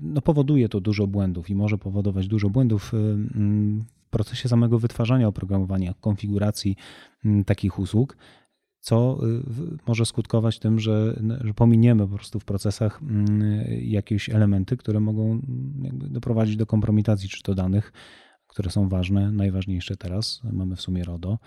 no 0.00 0.22
powoduje 0.22 0.68
to 0.68 0.80
dużo 0.80 1.06
błędów 1.06 1.50
i 1.50 1.54
może 1.54 1.78
powodować 1.78 2.28
dużo 2.28 2.50
błędów 2.50 2.92
w 2.92 4.10
procesie 4.10 4.48
samego 4.48 4.78
wytwarzania 4.78 5.28
oprogramowania, 5.28 5.94
konfiguracji 6.00 6.76
takich 7.46 7.78
usług 7.78 8.16
co 8.82 9.18
y, 9.26 9.78
może 9.86 10.06
skutkować 10.06 10.58
tym, 10.58 10.80
że, 10.80 11.22
że 11.40 11.54
pominiemy 11.54 12.08
po 12.08 12.14
prostu 12.14 12.40
w 12.40 12.44
procesach 12.44 13.02
mm, 13.02 13.64
jakieś 13.80 14.30
elementy, 14.30 14.76
które 14.76 15.00
mogą 15.00 15.30
mm, 15.30 15.42
doprowadzić 15.92 16.56
do 16.56 16.66
kompromitacji, 16.66 17.28
czy 17.28 17.42
to 17.42 17.54
danych, 17.54 17.92
które 18.46 18.70
są 18.70 18.88
ważne, 18.88 19.32
najważniejsze 19.32 19.96
teraz, 19.96 20.42
mamy 20.52 20.76
w 20.76 20.80
sumie 20.80 21.04
RODO, 21.04 21.38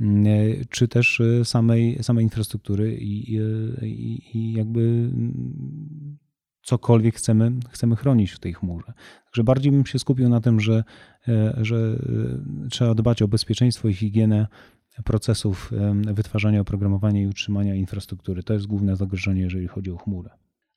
mm, 0.00 0.24
czy 0.70 0.88
też 0.88 1.20
y, 1.20 1.44
samej, 1.44 2.02
samej 2.02 2.24
infrastruktury 2.24 2.96
i, 2.96 3.34
i, 3.82 4.22
i 4.34 4.52
jakby 4.52 5.10
cokolwiek 6.66 7.14
chcemy, 7.14 7.52
chcemy 7.70 7.96
chronić 7.96 8.30
w 8.30 8.38
tej 8.38 8.54
chmurze. 8.54 8.92
Także 9.24 9.44
bardziej 9.44 9.72
bym 9.72 9.86
się 9.86 9.98
skupił 9.98 10.28
na 10.28 10.40
tym, 10.40 10.60
że, 10.60 10.84
e, 11.28 11.54
że 11.60 11.76
e, 12.64 12.68
trzeba 12.68 12.94
dbać 12.94 13.22
o 13.22 13.28
bezpieczeństwo 13.28 13.88
i 13.88 13.94
higienę 13.94 14.46
procesów 15.04 15.70
wytwarzania 16.12 16.60
oprogramowania 16.60 17.22
i 17.22 17.26
utrzymania 17.26 17.74
infrastruktury. 17.74 18.42
To 18.42 18.54
jest 18.54 18.66
główne 18.66 18.96
zagrożenie, 18.96 19.40
jeżeli 19.40 19.68
chodzi 19.68 19.90
o 19.90 19.96
chmurę. 19.96 20.30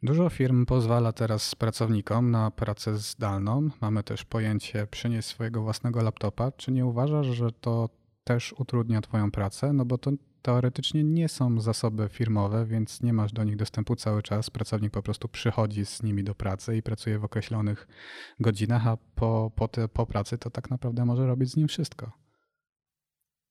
Dużo 0.04 0.30
firm 0.30 0.66
pozwala 0.66 1.14
teraz 1.14 1.56
pracownikom 1.56 2.32
na 2.32 2.52
pracę 2.52 2.98
zdalną. 2.98 3.70
Mamy 3.82 4.04
też 4.04 4.26
pojęcie 4.26 4.88
przynieść 4.88 5.28
swojego 5.28 5.62
własnego 5.62 6.02
laptopa. 6.02 6.52
Czy 6.52 6.72
nie 6.72 6.86
uważasz, 6.86 7.28
że 7.28 7.52
to 7.52 7.90
też 8.24 8.54
utrudnia 8.58 9.02
Twoją 9.02 9.32
pracę? 9.32 9.74
No 9.74 9.86
bo 9.86 9.98
to 9.98 10.12
teoretycznie 10.42 11.04
nie 11.04 11.30
są 11.30 11.62
zasoby 11.62 12.10
firmowe, 12.10 12.66
więc 12.66 13.02
nie 13.02 13.14
masz 13.14 13.34
do 13.34 13.44
nich 13.44 13.56
dostępu 13.56 13.96
cały 13.96 14.24
czas. 14.24 14.50
Pracownik 14.50 14.92
po 14.92 15.04
prostu 15.04 15.28
przychodzi 15.28 15.86
z 15.86 16.04
nimi 16.04 16.24
do 16.24 16.36
pracy 16.36 16.78
i 16.78 16.84
pracuje 16.84 17.20
w 17.20 17.24
określonych 17.24 17.88
godzinach, 18.40 18.88
a 18.88 18.98
po, 19.16 19.52
po, 19.56 19.68
te, 19.68 19.88
po 19.88 20.06
pracy 20.06 20.38
to 20.38 20.50
tak 20.50 20.70
naprawdę 20.70 21.06
może 21.06 21.28
robić 21.28 21.52
z 21.52 21.56
nim 21.56 21.68
wszystko. 21.68 22.12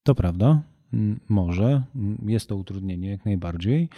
To 0.08 0.14
prawda, 0.14 0.62
może, 1.28 1.82
jest 2.26 2.48
to 2.48 2.56
utrudnienie 2.56 3.10
jak 3.10 3.24
najbardziej, 3.24 3.88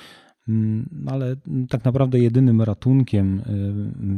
ale 1.06 1.36
tak 1.68 1.84
naprawdę 1.84 2.18
jedynym 2.18 2.62
ratunkiem 2.62 3.40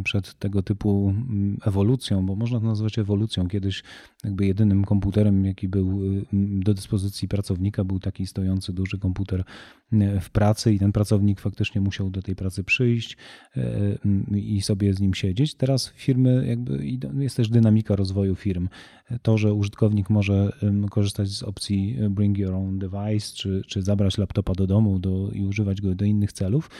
y, 0.00 0.04
przed 0.04 0.34
tego 0.34 0.62
typu 0.62 1.08
mm, 1.08 1.58
ewolucją, 1.66 2.26
bo 2.26 2.36
można 2.36 2.60
to 2.60 2.66
nazwać 2.66 2.98
ewolucją, 2.98 3.48
kiedyś 3.48 3.82
jakby 4.24 4.46
jedynym 4.46 4.84
komputerem, 4.84 5.44
jaki 5.44 5.68
był 5.68 6.04
y, 6.04 6.24
do 6.64 6.74
dyspozycji 6.74 7.28
pracownika, 7.28 7.84
był 7.84 8.00
taki 8.00 8.26
stojący 8.26 8.72
duży 8.72 8.98
komputer 8.98 9.44
y, 9.92 10.20
w 10.20 10.30
pracy 10.30 10.74
i 10.74 10.78
ten 10.78 10.92
pracownik 10.92 11.40
faktycznie 11.40 11.80
musiał 11.80 12.10
do 12.10 12.22
tej 12.22 12.36
pracy 12.36 12.64
przyjść 12.64 13.16
i 14.34 14.60
sobie 14.60 14.94
z 14.94 15.00
nim 15.00 15.14
siedzieć. 15.14 15.54
Teraz 15.54 15.92
firmy, 15.96 16.44
jakby 16.46 16.86
jest 17.18 17.36
też 17.36 17.48
dynamika 17.48 17.96
rozwoju 17.96 18.34
firm. 18.34 18.68
To, 19.22 19.38
że 19.38 19.54
użytkownik 19.54 20.10
może 20.10 20.52
korzystać 20.90 21.28
z 21.28 21.42
opcji 21.42 21.96
bring 22.10 22.38
your 22.38 22.54
own 22.54 22.78
device, 22.78 23.34
czy, 23.34 23.62
czy 23.66 23.82
zabrać 23.82 24.18
laptopa 24.18 24.52
do 24.52 24.66
domu 24.66 24.98
do, 24.98 25.30
i 25.32 25.44
używać 25.44 25.80
go 25.80 25.94
do 25.94 26.04
innych 26.12 26.32
celów, 26.32 26.70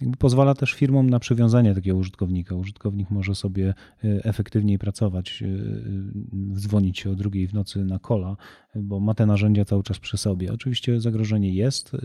jakby 0.00 0.16
pozwala 0.16 0.54
też 0.54 0.72
firmom 0.72 1.10
na 1.10 1.18
przywiązanie 1.18 1.74
takiego 1.74 1.96
użytkownika. 1.96 2.54
Użytkownik 2.54 3.10
może 3.10 3.34
sobie 3.34 3.68
e, 3.68 3.74
efektywniej 4.24 4.78
pracować, 4.78 5.42
e, 5.42 5.46
e, 5.46 5.50
dzwonić 6.52 6.98
się 6.98 7.10
o 7.10 7.14
drugiej 7.14 7.48
w 7.48 7.54
nocy 7.54 7.84
na 7.84 7.98
kola, 7.98 8.36
bo 8.74 9.00
ma 9.00 9.14
te 9.14 9.26
narzędzia 9.26 9.64
cały 9.64 9.82
czas 9.82 9.98
przy 9.98 10.16
sobie. 10.16 10.52
Oczywiście 10.52 11.00
zagrożenie 11.00 11.54
jest, 11.54 11.96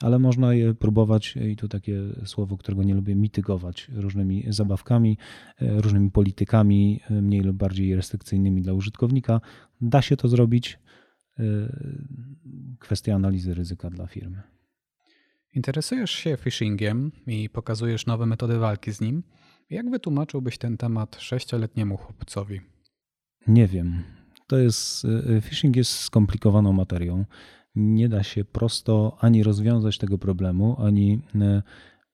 ale 0.00 0.18
można 0.18 0.54
je 0.54 0.74
próbować, 0.74 1.36
i 1.36 1.56
tu 1.56 1.68
takie 1.68 2.02
słowo, 2.24 2.56
którego 2.56 2.82
nie 2.82 2.94
lubię, 2.94 3.14
mitygować 3.14 3.90
różnymi 3.94 4.44
zabawkami, 4.48 5.18
różnymi 5.60 6.10
politykami, 6.10 7.00
mniej 7.10 7.40
lub 7.40 7.56
bardziej 7.56 7.96
restrykcyjnymi 7.96 8.62
dla 8.62 8.72
użytkownika. 8.72 9.40
Da 9.80 10.02
się 10.02 10.16
to 10.16 10.28
zrobić. 10.28 10.78
Kwestia 12.78 13.14
analizy 13.14 13.54
ryzyka 13.54 13.90
dla 13.90 14.06
firmy. 14.06 14.55
Interesujesz 15.56 16.10
się 16.10 16.36
phishingiem 16.36 17.12
i 17.26 17.48
pokazujesz 17.50 18.06
nowe 18.06 18.26
metody 18.26 18.58
walki 18.58 18.92
z 18.92 19.00
nim. 19.00 19.22
Jak 19.70 19.90
wytłumaczyłbyś 19.90 20.58
ten 20.58 20.76
temat 20.76 21.16
sześcioletniemu 21.20 21.96
chłopcowi? 21.96 22.60
Nie 23.46 23.66
wiem. 23.66 24.02
To 24.46 24.58
jest, 24.58 25.04
y, 25.04 25.40
phishing 25.40 25.76
jest 25.76 25.90
skomplikowaną 25.90 26.72
materią. 26.72 27.24
Nie 27.74 28.08
da 28.08 28.22
się 28.22 28.44
prosto 28.44 29.16
ani 29.20 29.42
rozwiązać 29.42 29.98
tego 29.98 30.18
problemu, 30.18 30.76
ani, 30.78 31.20
y, 31.34 31.62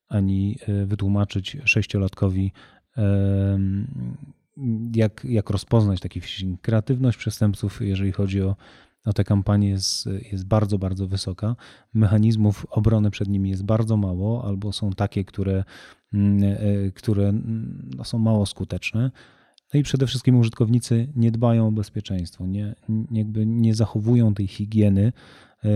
ani 0.09 0.57
y, 0.69 0.85
wytłumaczyć 0.85 1.57
sześciolatkowi, 1.65 2.51
jak, 4.95 5.25
jak 5.29 5.49
rozpoznać 5.49 5.99
taki 5.99 6.21
phishing. 6.21 6.61
Kreatywność 6.61 7.17
przestępców, 7.17 7.81
jeżeli 7.81 8.11
chodzi 8.11 8.41
o 8.41 8.55
no 9.05 9.13
te 9.13 9.23
kampanie 9.23 9.69
jest, 9.69 10.09
jest 10.31 10.45
bardzo, 10.45 10.77
bardzo 10.77 11.07
wysoka. 11.07 11.55
Mechanizmów 11.93 12.65
obrony 12.69 13.11
przed 13.11 13.27
nimi 13.27 13.49
jest 13.49 13.63
bardzo 13.63 13.97
mało, 13.97 14.45
albo 14.45 14.73
są 14.73 14.91
takie, 14.91 15.25
które, 15.25 15.63
mm, 16.13 16.43
e, 16.43 16.91
które 16.91 17.29
mm, 17.29 17.89
no, 17.97 18.03
są 18.03 18.19
mało 18.19 18.45
skuteczne. 18.45 19.11
No 19.73 19.79
i 19.79 19.83
przede 19.83 20.07
wszystkim 20.07 20.39
użytkownicy 20.39 21.07
nie 21.15 21.31
dbają 21.31 21.67
o 21.67 21.71
bezpieczeństwo, 21.71 22.47
nie, 22.47 22.75
jakby 23.11 23.45
nie 23.45 23.75
zachowują 23.75 24.33
tej 24.33 24.47
higieny, 24.47 25.13
e, 25.65 25.73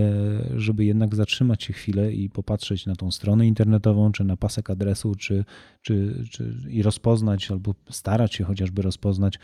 żeby 0.56 0.84
jednak 0.84 1.14
zatrzymać 1.14 1.64
się 1.64 1.72
chwilę 1.72 2.12
i 2.12 2.30
popatrzeć 2.30 2.86
na 2.86 2.96
tą 2.96 3.10
stronę 3.10 3.46
internetową, 3.46 4.12
czy 4.12 4.24
na 4.24 4.36
pasek 4.36 4.70
adresu, 4.70 5.14
czy, 5.14 5.44
czy, 5.82 6.24
czy 6.30 6.54
i 6.68 6.82
rozpoznać, 6.82 7.50
albo 7.50 7.74
starać 7.90 8.34
się 8.34 8.44
chociażby 8.44 8.82
rozpoznać 8.82 9.38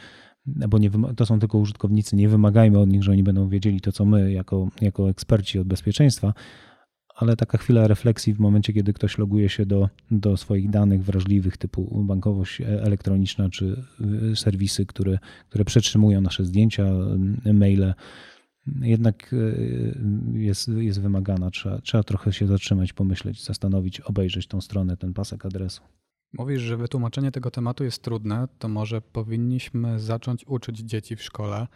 bo 0.46 0.78
nie, 0.78 0.90
to 1.16 1.26
są 1.26 1.38
tylko 1.38 1.58
użytkownicy, 1.58 2.16
nie 2.16 2.28
wymagajmy 2.28 2.78
od 2.78 2.88
nich, 2.88 3.02
że 3.02 3.12
oni 3.12 3.22
będą 3.22 3.48
wiedzieli 3.48 3.80
to, 3.80 3.92
co 3.92 4.04
my 4.04 4.32
jako, 4.32 4.68
jako 4.80 5.10
eksperci 5.10 5.58
od 5.58 5.66
bezpieczeństwa, 5.66 6.34
ale 7.14 7.36
taka 7.36 7.58
chwila 7.58 7.86
refleksji 7.86 8.34
w 8.34 8.38
momencie, 8.38 8.72
kiedy 8.72 8.92
ktoś 8.92 9.18
loguje 9.18 9.48
się 9.48 9.66
do, 9.66 9.88
do 10.10 10.36
swoich 10.36 10.70
danych 10.70 11.04
wrażliwych 11.04 11.56
typu 11.56 12.04
bankowość 12.04 12.60
elektroniczna 12.60 13.50
czy 13.50 13.82
y, 14.32 14.36
serwisy, 14.36 14.86
które, 14.86 15.18
które 15.48 15.64
przetrzymują 15.64 16.20
nasze 16.20 16.44
zdjęcia, 16.44 16.84
maile, 17.52 17.94
jednak 18.80 19.32
y, 19.32 19.98
jest, 20.32 20.68
jest 20.68 21.00
wymagana. 21.00 21.50
Trzeba, 21.50 21.80
trzeba 21.80 22.02
trochę 22.02 22.32
się 22.32 22.46
zatrzymać, 22.46 22.92
pomyśleć, 22.92 23.44
zastanowić, 23.44 24.00
obejrzeć 24.00 24.46
tą 24.46 24.60
stronę, 24.60 24.96
ten 24.96 25.14
pasek 25.14 25.46
adresu. 25.46 25.82
Mówisz, 26.38 26.62
że 26.62 26.76
wytłumaczenie 26.76 27.32
tego 27.32 27.50
tematu 27.50 27.84
jest 27.84 28.02
trudne, 28.02 28.48
to 28.58 28.68
może 28.68 29.00
powinniśmy 29.00 30.00
zacząć 30.00 30.46
uczyć 30.46 30.78
dzieci 30.78 31.16
w 31.16 31.22
szkole 31.22 31.66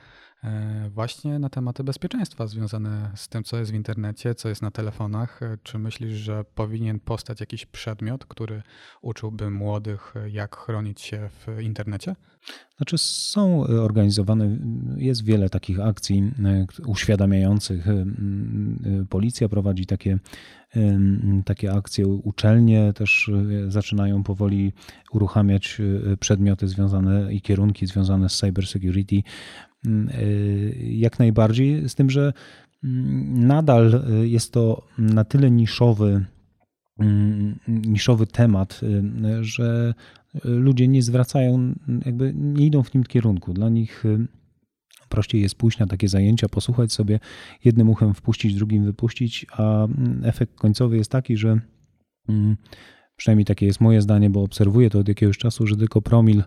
właśnie 0.90 1.38
na 1.38 1.48
tematy 1.48 1.84
bezpieczeństwa 1.84 2.46
związane 2.46 3.10
z 3.14 3.28
tym, 3.28 3.44
co 3.44 3.58
jest 3.58 3.70
w 3.70 3.74
internecie, 3.74 4.34
co 4.34 4.48
jest 4.48 4.62
na 4.62 4.70
telefonach. 4.70 5.42
E, 5.42 5.58
czy 5.62 5.78
myślisz, 5.78 6.12
że 6.12 6.44
powinien 6.54 7.00
powstać 7.00 7.40
jakiś 7.40 7.66
przedmiot, 7.66 8.26
który 8.26 8.62
uczyłby 9.02 9.50
młodych, 9.50 10.14
e, 10.16 10.30
jak 10.30 10.56
chronić 10.56 11.00
się 11.00 11.28
w 11.28 11.60
internecie? 11.60 12.16
Znaczy, 12.76 12.98
są 12.98 13.60
organizowane, 13.60 14.58
jest 14.96 15.24
wiele 15.24 15.50
takich 15.50 15.80
akcji 15.80 16.32
uświadamiających. 16.86 17.86
Policja 19.08 19.48
prowadzi 19.48 19.86
takie, 19.86 20.18
takie 21.44 21.72
akcje, 21.72 22.06
uczelnie 22.06 22.92
też 22.92 23.30
zaczynają 23.68 24.22
powoli 24.22 24.72
uruchamiać 25.12 25.78
przedmioty 26.20 26.68
związane 26.68 27.34
i 27.34 27.40
kierunki 27.40 27.86
związane 27.86 28.28
z 28.28 28.36
cybersecurity. 28.36 29.22
Mm, 29.86 30.08
y, 30.08 30.76
jak 30.90 31.18
najbardziej, 31.18 31.88
z 31.88 31.94
tym, 31.94 32.10
że 32.10 32.32
mm, 32.84 33.46
nadal 33.46 34.04
y, 34.22 34.28
jest 34.28 34.52
to 34.52 34.86
na 34.98 35.24
tyle 35.24 35.50
niszowy, 35.50 36.24
mm, 36.98 37.58
niszowy 37.68 38.26
temat, 38.26 38.80
y, 38.82 39.44
że 39.44 39.94
ludzie 40.44 40.88
nie 40.88 41.02
zwracają, 41.02 41.74
jakby 42.06 42.32
nie 42.36 42.66
idą 42.66 42.82
w 42.82 42.90
tym 42.90 43.04
kierunku. 43.04 43.52
Dla 43.52 43.68
nich 43.68 44.04
prościej 45.08 45.42
jest 45.42 45.54
pójść 45.54 45.78
na 45.78 45.86
takie 45.86 46.08
zajęcia, 46.08 46.48
posłuchać 46.48 46.92
sobie, 46.92 47.20
jednym 47.64 47.90
uchem 47.90 48.14
wpuścić, 48.14 48.54
drugim 48.54 48.84
wypuścić, 48.84 49.46
a 49.52 49.86
efekt 50.22 50.54
końcowy 50.54 50.96
jest 50.96 51.10
taki, 51.10 51.36
że 51.36 51.60
przynajmniej 53.16 53.44
takie 53.44 53.66
jest 53.66 53.80
moje 53.80 54.02
zdanie, 54.02 54.30
bo 54.30 54.42
obserwuję 54.42 54.90
to 54.90 54.98
od 54.98 55.08
jakiegoś 55.08 55.38
czasu, 55.38 55.66
że 55.66 55.76
tylko 55.76 56.02
promil 56.02 56.42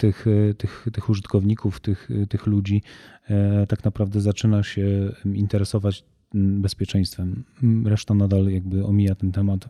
tych, 0.00 0.26
e, 0.26 0.54
tych, 0.54 0.86
tych 0.92 1.08
użytkowników, 1.08 1.80
tych, 1.80 2.10
e, 2.22 2.26
tych 2.26 2.46
ludzi 2.46 2.82
e, 3.28 3.66
tak 3.66 3.84
naprawdę 3.84 4.20
zaczyna 4.20 4.62
się 4.62 5.12
interesować 5.24 6.04
bezpieczeństwem. 6.34 7.44
Reszta 7.84 8.14
nadal 8.14 8.48
jakby 8.48 8.84
omija 8.84 9.14
ten 9.14 9.32
temat. 9.32 9.68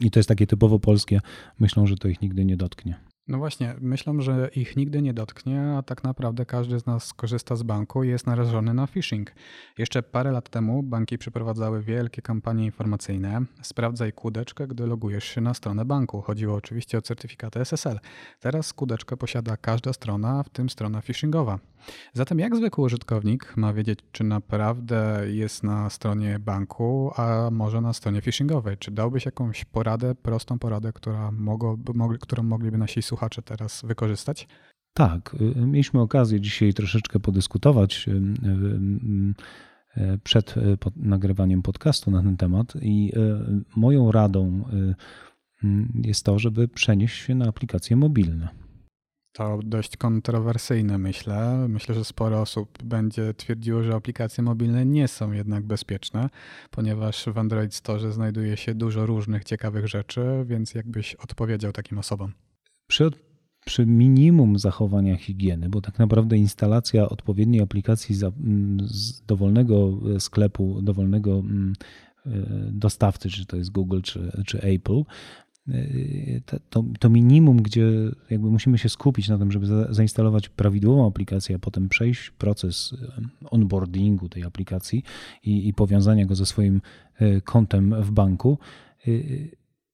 I 0.00 0.10
to 0.10 0.18
jest 0.18 0.28
takie 0.28 0.46
typowo 0.46 0.78
polskie. 0.78 1.20
Myślą, 1.58 1.86
że 1.86 1.96
to 1.96 2.08
ich 2.08 2.22
nigdy 2.22 2.44
nie 2.44 2.56
dotknie. 2.56 3.11
No 3.28 3.38
właśnie, 3.38 3.74
myślę, 3.80 4.14
że 4.18 4.50
ich 4.56 4.76
nigdy 4.76 5.02
nie 5.02 5.14
dotknie, 5.14 5.74
a 5.78 5.82
tak 5.82 6.04
naprawdę 6.04 6.46
każdy 6.46 6.80
z 6.80 6.86
nas 6.86 7.14
korzysta 7.14 7.56
z 7.56 7.62
banku 7.62 8.04
i 8.04 8.08
jest 8.08 8.26
narażony 8.26 8.74
na 8.74 8.86
phishing. 8.86 9.32
Jeszcze 9.78 10.02
parę 10.02 10.32
lat 10.32 10.48
temu 10.48 10.82
banki 10.82 11.18
przeprowadzały 11.18 11.82
wielkie 11.82 12.22
kampanie 12.22 12.64
informacyjne. 12.64 13.40
Sprawdzaj 13.62 14.12
kółdeczkę, 14.12 14.66
gdy 14.66 14.86
logujesz 14.86 15.24
się 15.24 15.40
na 15.40 15.54
stronę 15.54 15.84
banku. 15.84 16.22
Chodziło 16.22 16.56
oczywiście 16.56 16.98
o 16.98 17.02
certyfikaty 17.02 17.60
SSL. 17.60 18.00
Teraz 18.40 18.72
kółdeczkę 18.72 19.16
posiada 19.16 19.56
każda 19.56 19.92
strona, 19.92 20.42
w 20.42 20.48
tym 20.48 20.70
strona 20.70 21.00
phishingowa. 21.00 21.58
Zatem 22.12 22.38
jak 22.38 22.56
zwykły 22.56 22.84
użytkownik 22.84 23.56
ma 23.56 23.72
wiedzieć, 23.72 23.98
czy 24.12 24.24
naprawdę 24.24 25.22
jest 25.30 25.62
na 25.62 25.90
stronie 25.90 26.38
banku, 26.38 27.10
a 27.16 27.48
może 27.52 27.80
na 27.80 27.92
stronie 27.92 28.22
phishingowej? 28.22 28.78
Czy 28.78 28.90
dałbyś 28.90 29.26
jakąś 29.26 29.64
poradę, 29.64 30.14
prostą 30.14 30.58
poradę, 30.58 30.92
która 30.92 31.30
mogłoby, 31.32 31.92
mogli, 31.94 32.18
którą 32.18 32.42
mogliby 32.42 32.78
nasi 32.78 33.02
słuchacze 33.02 33.42
teraz 33.42 33.82
wykorzystać? 33.84 34.48
Tak, 34.94 35.36
y, 35.40 35.66
mieliśmy 35.66 36.00
okazję 36.00 36.40
dzisiaj 36.40 36.74
troszeczkę 36.74 37.20
podyskutować 37.20 38.08
y, 38.08 38.12
y, 39.98 40.18
przed 40.24 40.54
nagrywaniem 40.96 41.62
podcastu 41.62 42.10
na 42.10 42.22
ten 42.22 42.36
temat 42.36 42.72
i 42.80 43.12
moją 43.76 44.12
radą 44.12 44.64
jest 45.94 46.24
to, 46.24 46.38
żeby 46.38 46.68
przenieść 46.68 47.26
się 47.26 47.34
na 47.34 47.46
aplikacje 47.46 47.96
mobilne. 47.96 48.61
To 49.32 49.60
dość 49.64 49.96
kontrowersyjne, 49.96 50.98
myślę. 50.98 51.66
Myślę, 51.68 51.94
że 51.94 52.04
sporo 52.04 52.40
osób 52.40 52.82
będzie 52.82 53.34
twierdziło, 53.34 53.82
że 53.82 53.94
aplikacje 53.94 54.44
mobilne 54.44 54.86
nie 54.86 55.08
są 55.08 55.32
jednak 55.32 55.64
bezpieczne, 55.64 56.28
ponieważ 56.70 57.24
w 57.26 57.38
Android 57.38 57.74
Store 57.74 58.12
znajduje 58.12 58.56
się 58.56 58.74
dużo 58.74 59.06
różnych 59.06 59.44
ciekawych 59.44 59.88
rzeczy, 59.88 60.44
więc 60.46 60.74
jakbyś 60.74 61.14
odpowiedział 61.14 61.72
takim 61.72 61.98
osobom? 61.98 62.32
Przy, 62.86 63.10
przy 63.64 63.86
minimum 63.86 64.58
zachowania 64.58 65.16
higieny, 65.16 65.68
bo 65.68 65.80
tak 65.80 65.98
naprawdę 65.98 66.36
instalacja 66.36 67.08
odpowiedniej 67.08 67.60
aplikacji 67.60 68.14
za, 68.14 68.32
z 68.84 69.22
dowolnego 69.22 69.98
sklepu, 70.18 70.82
dowolnego 70.82 71.42
dostawcy, 72.70 73.30
czy 73.30 73.46
to 73.46 73.56
jest 73.56 73.70
Google, 73.70 74.00
czy, 74.00 74.32
czy 74.46 74.60
Apple, 74.62 75.02
to, 76.70 76.84
to 76.98 77.10
minimum, 77.10 77.62
gdzie 77.62 77.90
jakby 78.30 78.50
musimy 78.50 78.78
się 78.78 78.88
skupić 78.88 79.28
na 79.28 79.38
tym, 79.38 79.52
żeby 79.52 79.66
zainstalować 79.94 80.48
prawidłową 80.48 81.06
aplikację, 81.06 81.56
a 81.56 81.58
potem 81.58 81.88
przejść 81.88 82.30
proces 82.30 82.94
onboardingu 83.50 84.28
tej 84.28 84.42
aplikacji 84.44 85.02
i, 85.42 85.68
i 85.68 85.74
powiązania 85.74 86.26
go 86.26 86.34
ze 86.34 86.46
swoim 86.46 86.80
e, 87.14 87.40
kontem 87.40 88.02
w 88.02 88.10
banku, 88.10 88.58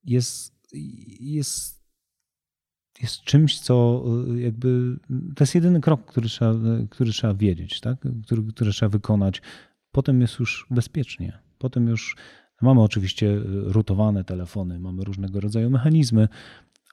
jest, 0.04 0.54
jest, 1.20 1.85
jest 3.02 3.22
czymś, 3.22 3.61
co 3.61 4.04
jakby 4.37 4.98
to 5.37 5.44
jest 5.44 5.54
jedyny 5.54 5.81
krok, 5.81 6.04
który 6.04 6.28
trzeba, 6.28 6.54
który 6.90 7.12
trzeba 7.12 7.35
wiedzieć, 7.35 7.81
tak? 7.81 7.98
który, 8.24 8.42
który 8.42 8.70
trzeba 8.70 8.90
wykonać. 8.90 9.42
Potem 9.92 10.20
jest 10.20 10.38
już 10.38 10.66
bezpiecznie. 10.70 11.38
Potem 11.59 11.88
już 11.88 12.16
Mamy 12.62 12.83
oczywiście 12.83 13.27
y, 13.27 13.42
rutowane 13.44 14.25
telefony, 14.25 14.79
mamy 14.79 15.05
różnego 15.05 15.40
rodzaju 15.40 15.71
mechanizmy, 15.71 16.29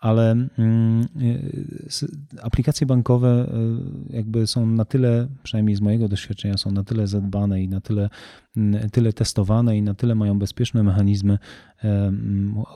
ale 0.01 0.31
mm, 0.31 1.07
y, 1.21 2.41
aplikacje 2.41 2.87
bankowe 2.87 3.49
y, 4.09 4.15
jakby 4.15 4.47
są 4.47 4.65
na 4.65 4.85
tyle, 4.85 5.27
przynajmniej 5.43 5.75
z 5.75 5.81
mojego 5.81 6.07
doświadczenia, 6.07 6.57
są 6.57 6.71
na 6.71 6.83
tyle 6.83 7.07
zadbane 7.07 7.63
i 7.63 7.67
na 7.67 7.81
tyle, 7.81 8.09
tyle 8.91 9.13
testowane 9.13 9.77
i 9.77 9.81
na 9.81 9.93
tyle 9.93 10.15
mają 10.15 10.39
bezpieczne 10.39 10.83
mechanizmy 10.83 11.37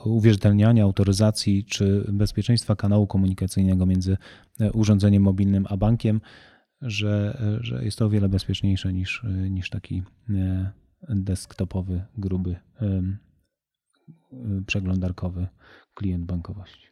uwierzytelniania, 0.04 0.84
autoryzacji 0.84 1.64
czy 1.64 2.04
bezpieczeństwa 2.12 2.76
kanału 2.76 3.06
komunikacyjnego 3.06 3.86
między 3.86 4.16
e, 4.60 4.72
urządzeniem 4.72 5.22
mobilnym 5.22 5.66
a 5.68 5.76
bankiem, 5.76 6.20
że, 6.82 7.38
e, 7.40 7.64
że 7.64 7.84
jest 7.84 7.98
to 7.98 8.06
o 8.06 8.10
wiele 8.10 8.28
bezpieczniejsze 8.28 8.92
niż, 8.92 9.24
e, 9.24 9.50
niż 9.50 9.70
taki 9.70 10.02
desktopowy, 11.08 12.04
gruby, 12.18 12.56
przeglądarkowy 14.66 15.48
klient 15.94 16.24
bankowości. 16.24 16.86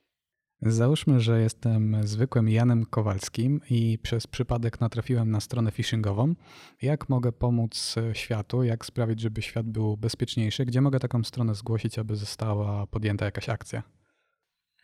Załóżmy, 0.62 1.20
że 1.20 1.42
jestem 1.42 1.96
zwykłym 2.02 2.48
Janem 2.48 2.86
Kowalskim 2.86 3.60
i 3.70 3.98
przez 4.02 4.26
przypadek 4.26 4.80
natrafiłem 4.80 5.30
na 5.30 5.40
stronę 5.40 5.70
phishingową. 5.70 6.34
Jak 6.82 7.08
mogę 7.08 7.32
pomóc 7.32 7.94
światu? 8.12 8.62
Jak 8.62 8.86
sprawić, 8.86 9.20
żeby 9.20 9.42
świat 9.42 9.66
był 9.66 9.96
bezpieczniejszy? 9.96 10.64
Gdzie 10.64 10.80
mogę 10.80 11.00
taką 11.00 11.24
stronę 11.24 11.54
zgłosić, 11.54 11.98
aby 11.98 12.16
została 12.16 12.86
podjęta 12.86 13.24
jakaś 13.24 13.48
akcja? 13.48 13.82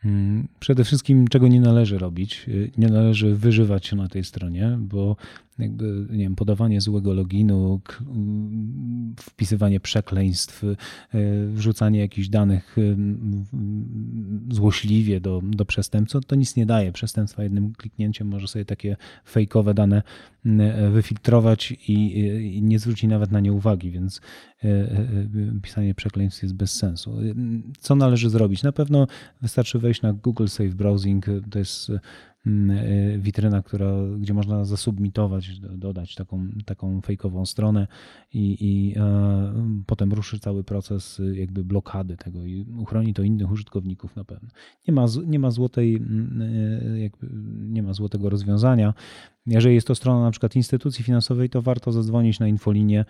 Mm, 0.05 0.47
przede 0.59 0.83
wszystkim, 0.83 1.27
czego 1.27 1.47
nie 1.47 1.61
należy 1.61 1.97
robić, 1.97 2.45
nie 2.77 2.87
należy 2.87 3.35
wyżywać 3.35 3.85
się 3.85 3.95
na 3.95 4.07
tej 4.07 4.23
stronie, 4.23 4.77
bo 4.79 5.15
jakby, 5.59 6.07
nie 6.11 6.23
wiem, 6.23 6.35
podawanie 6.35 6.81
złego 6.81 7.13
loginu, 7.13 7.81
wpisywanie 9.19 9.79
przekleństw, 9.79 10.63
y, 10.63 10.75
wrzucanie 11.49 11.99
jakichś 11.99 12.27
danych 12.27 12.77
y, 12.77 12.97
złośliwie 14.51 15.21
do, 15.21 15.41
do 15.43 15.65
przestępców, 15.65 16.25
to 16.25 16.35
nic 16.35 16.55
nie 16.55 16.65
daje. 16.65 16.91
Przestępstwa 16.91 17.43
jednym 17.43 17.73
kliknięciem 17.73 18.27
może 18.27 18.47
sobie 18.47 18.65
takie 18.65 18.97
fejkowe 19.25 19.73
dane 19.73 20.03
wyfiltrować 20.91 21.71
i, 21.71 22.19
i 22.57 22.63
nie 22.63 22.79
zwróci 22.79 23.07
nawet 23.07 23.31
na 23.31 23.39
nie 23.39 23.53
uwagi, 23.53 23.91
więc 23.91 24.21
y, 24.63 25.59
pisanie 25.61 25.95
przekleństw 25.95 26.43
jest 26.43 26.55
bez 26.55 26.71
sensu. 26.71 27.17
Co 27.79 27.95
należy 27.95 28.29
zrobić? 28.29 28.63
Na 28.63 28.71
pewno 28.71 29.07
wystarczy 29.41 29.79
wejść 29.79 30.01
na 30.01 30.13
Google 30.13 30.47
Safe 30.47 30.69
Browsing, 30.69 31.25
to 31.51 31.59
jest 31.59 31.91
witryna, 33.17 33.61
która, 33.61 33.91
gdzie 34.19 34.33
można 34.33 34.65
zasubmitować, 34.65 35.59
dodać 35.59 36.15
taką, 36.15 36.47
taką 36.65 37.01
fejkową 37.01 37.45
stronę 37.45 37.87
i, 38.33 38.57
i 38.59 38.99
e, 38.99 39.83
potem 39.85 40.13
ruszy 40.13 40.39
cały 40.39 40.63
proces 40.63 41.19
y, 41.19 41.35
jakby 41.35 41.63
blokady 41.63 42.17
tego 42.17 42.45
i 42.45 42.65
uchroni 42.77 43.13
to 43.13 43.23
innych 43.23 43.51
użytkowników 43.51 44.15
na 44.15 44.23
pewno. 44.23 44.49
Nie 44.87 44.93
ma, 44.93 45.05
nie 45.27 45.39
ma 45.39 45.51
złotej, 45.51 45.95
mm, 45.95 46.41
e, 46.95 46.99
jakby, 46.99 47.27
nie 47.69 47.83
ma 47.83 47.93
złotego 47.93 48.29
rozwiązania. 48.29 48.93
Jeżeli 49.47 49.75
jest 49.75 49.87
to 49.87 49.95
strona 49.95 50.21
na 50.21 50.31
przykład 50.31 50.55
instytucji 50.55 51.03
finansowej, 51.03 51.49
to 51.49 51.61
warto 51.61 51.91
zadzwonić 51.91 52.39
na 52.39 52.47
infolinię 52.47 53.05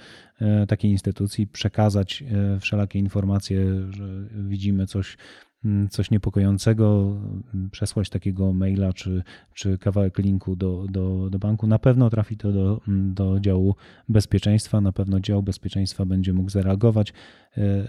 takiej 0.68 0.92
instytucji, 0.92 1.48
przekazać 1.48 2.24
wszelakie 2.60 3.00
informacje, 3.00 3.92
że 3.92 4.28
widzimy 4.32 4.88
coś 4.88 5.18
Mm, 5.55 5.55
coś 5.90 6.12
niepokojącego, 6.12 7.18
mm, 7.54 7.70
przesłać 7.70 8.10
takiego 8.10 8.54
maila 8.54 8.94
czy, 8.94 9.24
czy 9.54 9.78
kawałek 9.78 10.18
linku 10.18 10.56
do, 10.56 10.86
do, 10.90 11.30
do 11.30 11.40
banku, 11.40 11.68
na 11.68 11.80
pewno 11.80 12.10
trafi 12.10 12.38
to 12.38 12.52
do, 12.52 12.82
mm, 12.88 13.14
do 13.14 13.40
działu 13.40 13.76
bezpieczeństwa, 14.10 14.82
na 14.82 14.92
pewno 14.92 15.20
dział 15.20 15.44
bezpieczeństwa 15.44 16.06
będzie 16.06 16.34
mógł 16.34 16.50
zareagować. 16.50 17.14
E, 17.58 17.88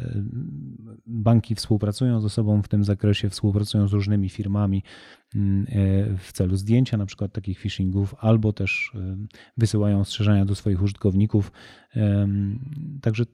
banki 1.07 1.55
współpracują 1.55 2.21
ze 2.21 2.31
sobą 2.31 2.63
w 2.63 2.69
tym 2.69 2.85
zakresie, 2.85 3.31
współpracują 3.31 3.89
z 3.89 3.93
różnymi 3.93 4.29
firmami 4.29 4.79
e, 4.79 5.37
w 6.19 6.33
celu 6.33 6.57
zdjęcia 6.57 6.97
na 6.97 7.07
przykład 7.07 7.33
takich 7.33 7.59
phishingów, 7.59 8.15
albo 8.19 8.53
też 8.53 8.93
e, 8.95 9.17
wysyłają 9.57 10.01
ostrzeżenia 10.01 10.45
do 10.45 10.55
swoich 10.55 10.83
użytkowników. 10.83 11.53
Także 13.03 13.25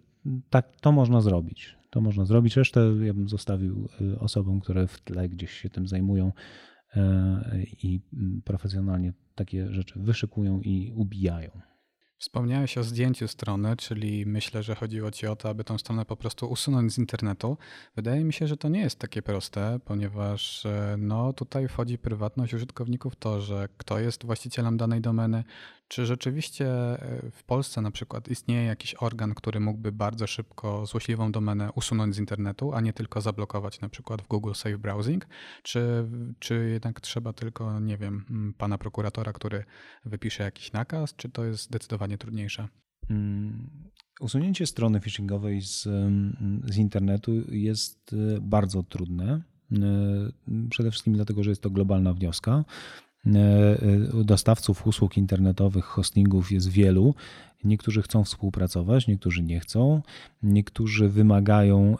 tak 0.50 0.80
to 0.80 0.92
można 0.92 1.20
zrobić 1.20 1.76
to 1.92 2.00
można 2.00 2.24
zrobić. 2.24 2.56
Resztę 2.56 2.94
ja 3.02 3.14
bym 3.14 3.28
zostawił 3.28 3.88
y, 4.00 4.18
osobom, 4.18 4.60
które 4.60 4.86
w 4.86 5.00
tle 5.00 5.28
gdzieś 5.28 5.52
się 5.52 5.70
tym 5.70 5.88
zajmują 5.88 6.32
e, 6.96 7.62
i 7.82 8.00
profesjonalnie 8.44 9.12
takie 9.34 9.72
rzeczy 9.72 10.00
wyszykują 10.00 10.60
i 10.60 10.92
ubijają. 10.96 11.50
Wspomniałeś 12.18 12.78
o 12.78 12.82
zdjęciu 12.82 13.28
strony, 13.28 13.76
czyli 13.76 14.26
myślę, 14.26 14.62
że 14.62 14.74
chodziło 14.74 15.10
ci 15.10 15.26
o 15.26 15.36
to, 15.36 15.48
aby 15.48 15.64
tą 15.64 15.78
stronę 15.78 16.04
po 16.04 16.16
prostu 16.16 16.46
usunąć 16.46 16.92
z 16.92 16.98
internetu. 16.98 17.56
Wydaje 17.96 18.24
mi 18.24 18.32
się, 18.32 18.46
że 18.46 18.56
to 18.56 18.68
nie 18.68 18.80
jest 18.80 18.98
takie 18.98 19.22
proste, 19.22 19.80
ponieważ 19.84 20.66
e, 20.66 20.96
no, 20.98 21.32
tutaj 21.32 21.68
wchodzi 21.68 21.98
prywatność 21.98 22.54
użytkowników, 22.54 23.16
to, 23.16 23.40
że 23.40 23.68
kto 23.76 23.98
jest 23.98 24.26
właścicielem 24.26 24.76
danej 24.76 25.00
domeny, 25.00 25.44
czy 25.92 26.06
rzeczywiście 26.06 26.66
e, 26.66 27.30
w 27.30 27.44
Polsce 27.44 27.80
na 27.80 27.90
przykład 27.90 28.28
istnieje 28.28 28.64
jakiś 28.64 28.94
organ, 28.94 29.34
który 29.34 29.60
mógłby 29.60 29.92
bardzo 29.92 30.26
szybko 30.26 30.86
złośliwą 30.86 31.32
domenę 31.32 31.72
usunąć 31.72 32.14
z 32.14 32.18
internetu, 32.18 32.72
a 32.72 32.80
nie 32.80 32.92
tylko 32.92 33.20
zablokować 33.20 33.80
na 33.80 33.88
przykład 33.88 34.22
w 34.22 34.28
Google 34.28 34.52
Safe 34.52 34.78
Browsing? 34.78 35.26
Czy, 35.62 36.08
czy 36.38 36.68
jednak 36.72 37.00
trzeba 37.00 37.32
tylko, 37.32 37.80
nie 37.80 37.98
wiem, 37.98 38.24
pana 38.58 38.78
prokuratora, 38.78 39.32
który 39.32 39.64
wypisze 40.04 40.44
jakiś 40.44 40.72
nakaz, 40.72 41.16
czy 41.16 41.28
to 41.28 41.44
jest 41.44 41.62
zdecydowanie 41.62 42.18
trudniejsze? 42.18 42.68
Hmm. 43.08 43.68
Usunięcie 44.20 44.66
strony 44.66 45.00
phishingowej 45.00 45.62
z, 45.62 45.88
z 46.64 46.76
internetu 46.76 47.32
jest 47.48 48.12
e, 48.12 48.40
bardzo 48.40 48.82
trudne. 48.82 49.42
E, 49.72 49.78
przede 50.70 50.90
wszystkim 50.90 51.12
dlatego, 51.12 51.42
że 51.42 51.50
jest 51.50 51.62
to 51.62 51.70
globalna 51.70 52.14
wnioska. 52.14 52.64
E, 53.26 53.30
e, 53.30 54.24
dostawców 54.24 54.86
usług 54.86 55.16
internetowych, 55.16 55.84
hostingów 55.84 56.52
jest 56.52 56.68
wielu. 56.68 57.14
Niektórzy 57.64 58.02
chcą 58.02 58.24
współpracować, 58.24 59.06
niektórzy 59.06 59.42
nie 59.42 59.60
chcą. 59.60 60.02
Niektórzy 60.42 61.08
wymagają 61.08 61.96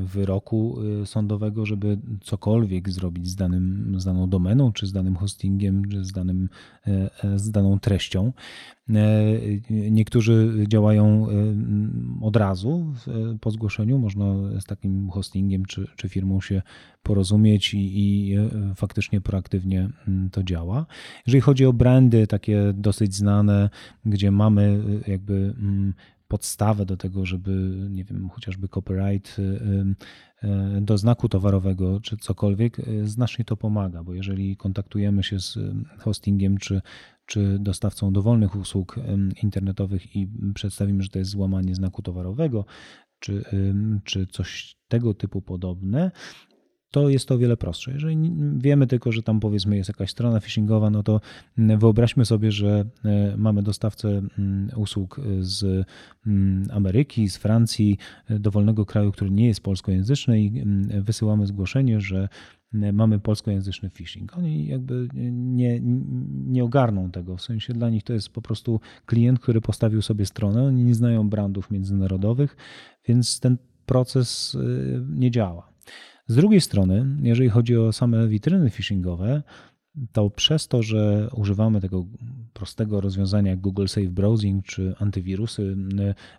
wyroku 0.00 0.78
e, 1.02 1.06
sądowego, 1.06 1.66
żeby 1.66 1.98
cokolwiek 2.20 2.90
zrobić 2.90 3.28
z, 3.28 3.36
danym, 3.36 3.94
z 4.00 4.04
daną 4.04 4.28
domeną, 4.28 4.72
czy 4.72 4.86
z 4.86 4.92
danym 4.92 5.16
hostingiem, 5.16 5.88
czy 5.88 6.04
z, 6.04 6.12
danym, 6.12 6.48
z 7.36 7.50
daną 7.50 7.78
treścią. 7.78 8.32
Niektórzy 9.70 10.64
działają 10.68 11.26
od 12.20 12.36
razu 12.36 12.94
po 13.40 13.50
zgłoszeniu. 13.50 13.98
Można 13.98 14.24
z 14.60 14.64
takim 14.64 15.10
hostingiem 15.10 15.64
czy, 15.64 15.86
czy 15.96 16.08
firmą 16.08 16.40
się 16.40 16.62
porozumieć 17.02 17.74
i, 17.74 17.98
i 17.98 18.34
e, 18.34 18.48
faktycznie 18.76 19.20
proaktywnie 19.20 19.88
mm, 20.08 20.30
to 20.30 20.42
działa. 20.42 20.86
Jeżeli 21.26 21.40
chodzi 21.40 21.66
o 21.66 21.72
brandy 21.72 22.26
takie 22.26 22.72
dosyć 22.74 23.14
znane, 23.14 23.70
gdzie 24.04 24.30
mamy 24.30 24.69
jakby 25.06 25.34
mm, 25.34 25.94
podstawę 26.28 26.86
do 26.86 26.96
tego, 26.96 27.26
żeby, 27.26 27.86
nie 27.90 28.04
wiem, 28.04 28.28
chociażby 28.28 28.68
copyright 28.68 29.36
e, 30.42 30.80
do 30.80 30.98
znaku 30.98 31.28
towarowego 31.28 32.00
czy 32.00 32.16
cokolwiek, 32.16 32.76
znacznie 33.02 33.44
to 33.44 33.56
pomaga, 33.56 34.04
bo 34.04 34.14
jeżeli 34.14 34.56
kontaktujemy 34.56 35.22
się 35.22 35.40
z 35.40 35.58
hostingiem 35.98 36.58
czy, 36.58 36.82
czy 37.26 37.58
dostawcą 37.58 38.12
dowolnych 38.12 38.56
usług 38.56 38.96
internetowych 39.42 40.16
i 40.16 40.28
przedstawimy, 40.54 41.02
że 41.02 41.08
to 41.08 41.18
jest 41.18 41.30
złamanie 41.30 41.74
znaku 41.74 42.02
towarowego, 42.02 42.64
czy, 43.18 43.44
czy 44.04 44.26
coś 44.26 44.76
tego 44.88 45.14
typu 45.14 45.42
podobne, 45.42 46.10
to 46.90 47.08
jest 47.08 47.28
to 47.28 47.34
o 47.34 47.38
wiele 47.38 47.56
prostsze. 47.56 47.92
Jeżeli 47.92 48.32
wiemy 48.56 48.86
tylko, 48.86 49.12
że 49.12 49.22
tam 49.22 49.40
powiedzmy 49.40 49.76
jest 49.76 49.88
jakaś 49.88 50.10
strona 50.10 50.40
phishingowa, 50.40 50.90
no 50.90 51.02
to 51.02 51.20
mm, 51.58 51.78
wyobraźmy 51.78 52.24
sobie, 52.24 52.52
że 52.52 52.84
e, 53.04 53.36
mamy 53.36 53.62
dostawcę 53.62 54.08
mm, 54.08 54.70
usług 54.76 55.20
z 55.40 55.86
mm, 56.26 56.68
Ameryki, 56.70 57.28
z 57.28 57.36
Francji, 57.36 57.98
e, 58.28 58.38
dowolnego 58.38 58.86
kraju, 58.86 59.12
który 59.12 59.30
nie 59.30 59.46
jest 59.46 59.60
polskojęzyczny 59.60 60.40
i 60.40 60.64
wysyłamy 61.00 61.46
zgłoszenie, 61.46 62.00
że 62.00 62.28
mamy 62.72 63.18
polskojęzyczny 63.18 63.90
phishing. 63.90 64.36
Oni 64.36 64.66
jakby 64.66 65.08
nie, 65.32 65.80
nie 66.46 66.64
ogarną 66.64 67.10
tego, 67.10 67.36
w 67.36 67.42
sensie 67.42 67.72
dla 67.72 67.90
nich 67.90 68.02
to 68.02 68.12
jest 68.12 68.28
po 68.28 68.42
prostu 68.42 68.80
klient, 69.06 69.40
który 69.40 69.60
postawił 69.60 70.02
sobie 70.02 70.26
stronę, 70.26 70.62
oni 70.64 70.84
nie 70.84 70.94
znają 70.94 71.28
brandów 71.28 71.70
międzynarodowych, 71.70 72.56
więc 73.08 73.40
ten 73.40 73.56
proces 73.86 74.56
e, 74.60 74.60
nie 75.08 75.30
działa. 75.30 75.69
Z 76.30 76.34
drugiej 76.34 76.60
strony, 76.60 77.06
jeżeli 77.22 77.48
chodzi 77.48 77.76
o 77.76 77.92
same 77.92 78.28
witryny 78.28 78.70
phishingowe, 78.70 79.42
to 80.12 80.30
przez 80.30 80.68
to, 80.68 80.82
że 80.82 81.30
używamy 81.34 81.80
tego 81.80 82.06
prostego 82.52 83.00
rozwiązania 83.00 83.50
jak 83.50 83.60
Google 83.60 83.86
Safe 83.86 84.06
Browsing 84.06 84.66
czy 84.66 84.94
antywirusy 84.98 85.76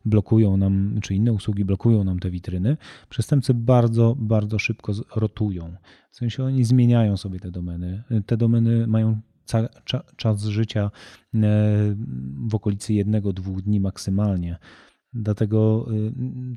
blokują 0.05 0.57
nam, 0.57 0.99
czy 1.01 1.15
inne 1.15 1.33
usługi 1.33 1.65
blokują 1.65 2.03
nam 2.03 2.19
te 2.19 2.29
witryny, 2.29 2.77
przestępcy 3.09 3.53
bardzo, 3.53 4.15
bardzo 4.19 4.59
szybko 4.59 4.93
rotują. 5.15 5.75
W 6.11 6.15
sensie 6.15 6.43
oni 6.43 6.63
zmieniają 6.63 7.17
sobie 7.17 7.39
te 7.39 7.51
domeny. 7.51 8.03
Te 8.25 8.37
domeny 8.37 8.87
mają 8.87 9.21
czas 10.15 10.43
życia 10.43 10.91
w 12.47 12.55
okolicy 12.55 12.93
jednego, 12.93 13.33
dwóch 13.33 13.61
dni 13.61 13.79
maksymalnie. 13.79 14.57
Dlatego 15.13 15.87
y, 15.91 16.13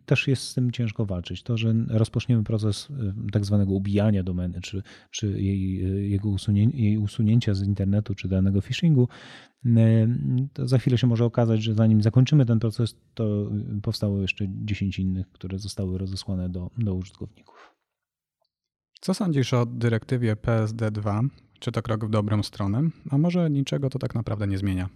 też 0.07 0.29
jest 0.29 0.43
z 0.43 0.55
tym 0.55 0.71
ciężko 0.71 1.07
walczyć. 1.07 1.43
To, 1.43 1.57
że 1.57 1.75
rozpoczniemy 1.88 2.45
proces 2.45 2.90
y, 2.90 3.31
tak 3.33 3.45
zwanego 3.45 3.73
ubijania 3.73 4.23
domeny, 4.23 4.61
czy, 4.61 4.83
czy 5.11 5.27
jej, 5.43 5.87
y, 5.87 6.09
jego 6.09 6.29
usunięcia, 6.29 6.79
jej 6.79 6.99
usunięcia 6.99 7.55
z 7.55 7.62
internetu, 7.62 8.14
czy 8.14 8.29
danego 8.29 8.61
phishingu, 8.61 9.09
to 10.53 10.69
za 10.69 10.79
chwilę 10.79 10.99
się 10.99 11.07
może 11.07 11.25
okazać, 11.25 11.62
że 11.62 11.75
zanim 11.75 12.03
zakończymy 12.03 12.47
ten 12.47 12.59
proces, 12.59 12.97
to 13.14 13.51
powstało 13.83 14.21
jeszcze 14.21 14.47
10 14.49 14.99
innych, 14.99 15.33
które 15.33 15.59
zostały 15.59 15.99
rozesłane 15.99 16.49
do, 16.49 16.71
do 16.79 16.95
użytkowników. 16.95 17.75
Co 19.01 19.14
sądzisz 19.14 19.55
o 19.55 19.67
dyrektywie 19.67 20.37
PSD2? 20.37 21.29
Czy 21.59 21.73
to 21.73 21.83
krok 21.83 22.05
w 22.05 22.11
dobrą 22.11 22.43
stronę? 22.43 22.83
A 23.11 23.19
może 23.19 23.51
niczego 23.51 23.90
to 23.90 23.99
tak 23.99 24.14
naprawdę 24.14 24.47
nie 24.47 24.59
zmienia? 24.59 24.88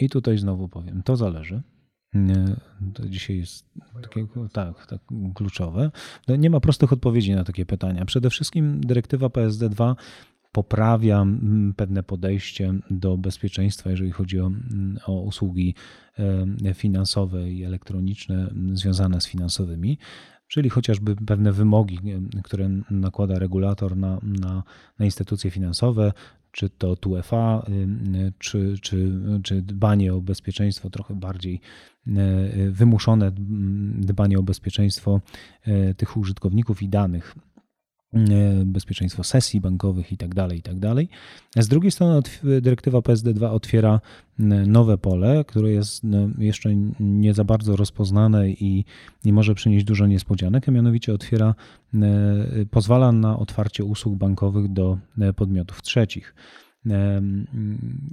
I 0.00 0.08
tutaj 0.08 0.38
znowu 0.38 0.68
powiem, 0.68 1.02
to 1.02 1.16
zależy. 1.16 1.62
To 2.94 3.08
dzisiaj 3.08 3.36
jest 3.36 3.66
takie, 4.02 4.26
tak, 4.52 4.86
tak, 4.86 5.00
kluczowe. 5.34 5.90
No, 6.28 6.36
nie 6.36 6.50
ma 6.50 6.60
prostych 6.60 6.92
odpowiedzi 6.92 7.34
na 7.34 7.44
takie 7.44 7.66
pytania. 7.66 8.04
Przede 8.04 8.30
wszystkim 8.30 8.80
dyrektywa 8.80 9.26
PSD2 9.26 9.94
poprawia 10.52 11.22
mm, 11.22 11.74
pewne 11.76 12.02
podejście 12.02 12.74
do 12.90 13.18
bezpieczeństwa, 13.18 13.90
jeżeli 13.90 14.10
chodzi 14.10 14.40
o, 14.40 14.46
mm, 14.46 14.98
o 15.06 15.20
usługi 15.20 15.74
e, 16.64 16.74
finansowe 16.74 17.50
i 17.50 17.64
elektroniczne 17.64 18.50
związane 18.72 19.20
z 19.20 19.26
finansowymi 19.26 19.98
czyli 20.48 20.70
chociażby 20.70 21.16
pewne 21.16 21.52
wymogi, 21.52 21.98
które 22.44 22.68
nakłada 22.90 23.38
regulator 23.38 23.96
na, 23.96 24.18
na, 24.22 24.62
na 24.98 25.04
instytucje 25.04 25.50
finansowe, 25.50 26.12
czy 26.52 26.70
to 26.70 26.96
TUFA, 26.96 27.66
czy, 28.38 28.74
czy, 28.80 29.20
czy 29.42 29.62
dbanie 29.62 30.14
o 30.14 30.20
bezpieczeństwo 30.20 30.90
trochę 30.90 31.14
bardziej 31.14 31.60
e, 32.06 32.10
wymuszone 32.70 33.32
dbanie 33.98 34.38
o 34.38 34.42
bezpieczeństwo 34.42 35.20
e, 35.62 35.94
tych 35.94 36.16
użytkowników 36.16 36.82
i 36.82 36.88
danych 36.88 37.34
bezpieczeństwo 38.64 39.24
sesji 39.24 39.60
bankowych 39.60 40.12
itd. 40.12 40.34
Tak 40.34 40.52
itd. 40.52 40.94
Tak 41.54 41.64
Z 41.64 41.68
drugiej 41.68 41.90
strony 41.90 42.22
dyrektywa 42.60 42.98
PSD2 42.98 43.50
otwiera 43.50 44.00
nowe 44.66 44.98
pole, 44.98 45.44
które 45.44 45.70
jest 45.70 46.02
jeszcze 46.38 46.70
nie 47.00 47.34
za 47.34 47.44
bardzo 47.44 47.76
rozpoznane 47.76 48.50
i, 48.50 48.84
i 49.24 49.32
może 49.32 49.54
przynieść 49.54 49.84
dużo 49.84 50.06
niespodzianek, 50.06 50.68
a 50.68 50.72
mianowicie 50.72 51.14
otwiera, 51.14 51.54
pozwala 52.70 53.12
na 53.12 53.38
otwarcie 53.38 53.84
usług 53.84 54.18
bankowych 54.18 54.72
do 54.72 54.98
e, 55.20 55.32
podmiotów 55.32 55.82
trzecich. 55.82 56.34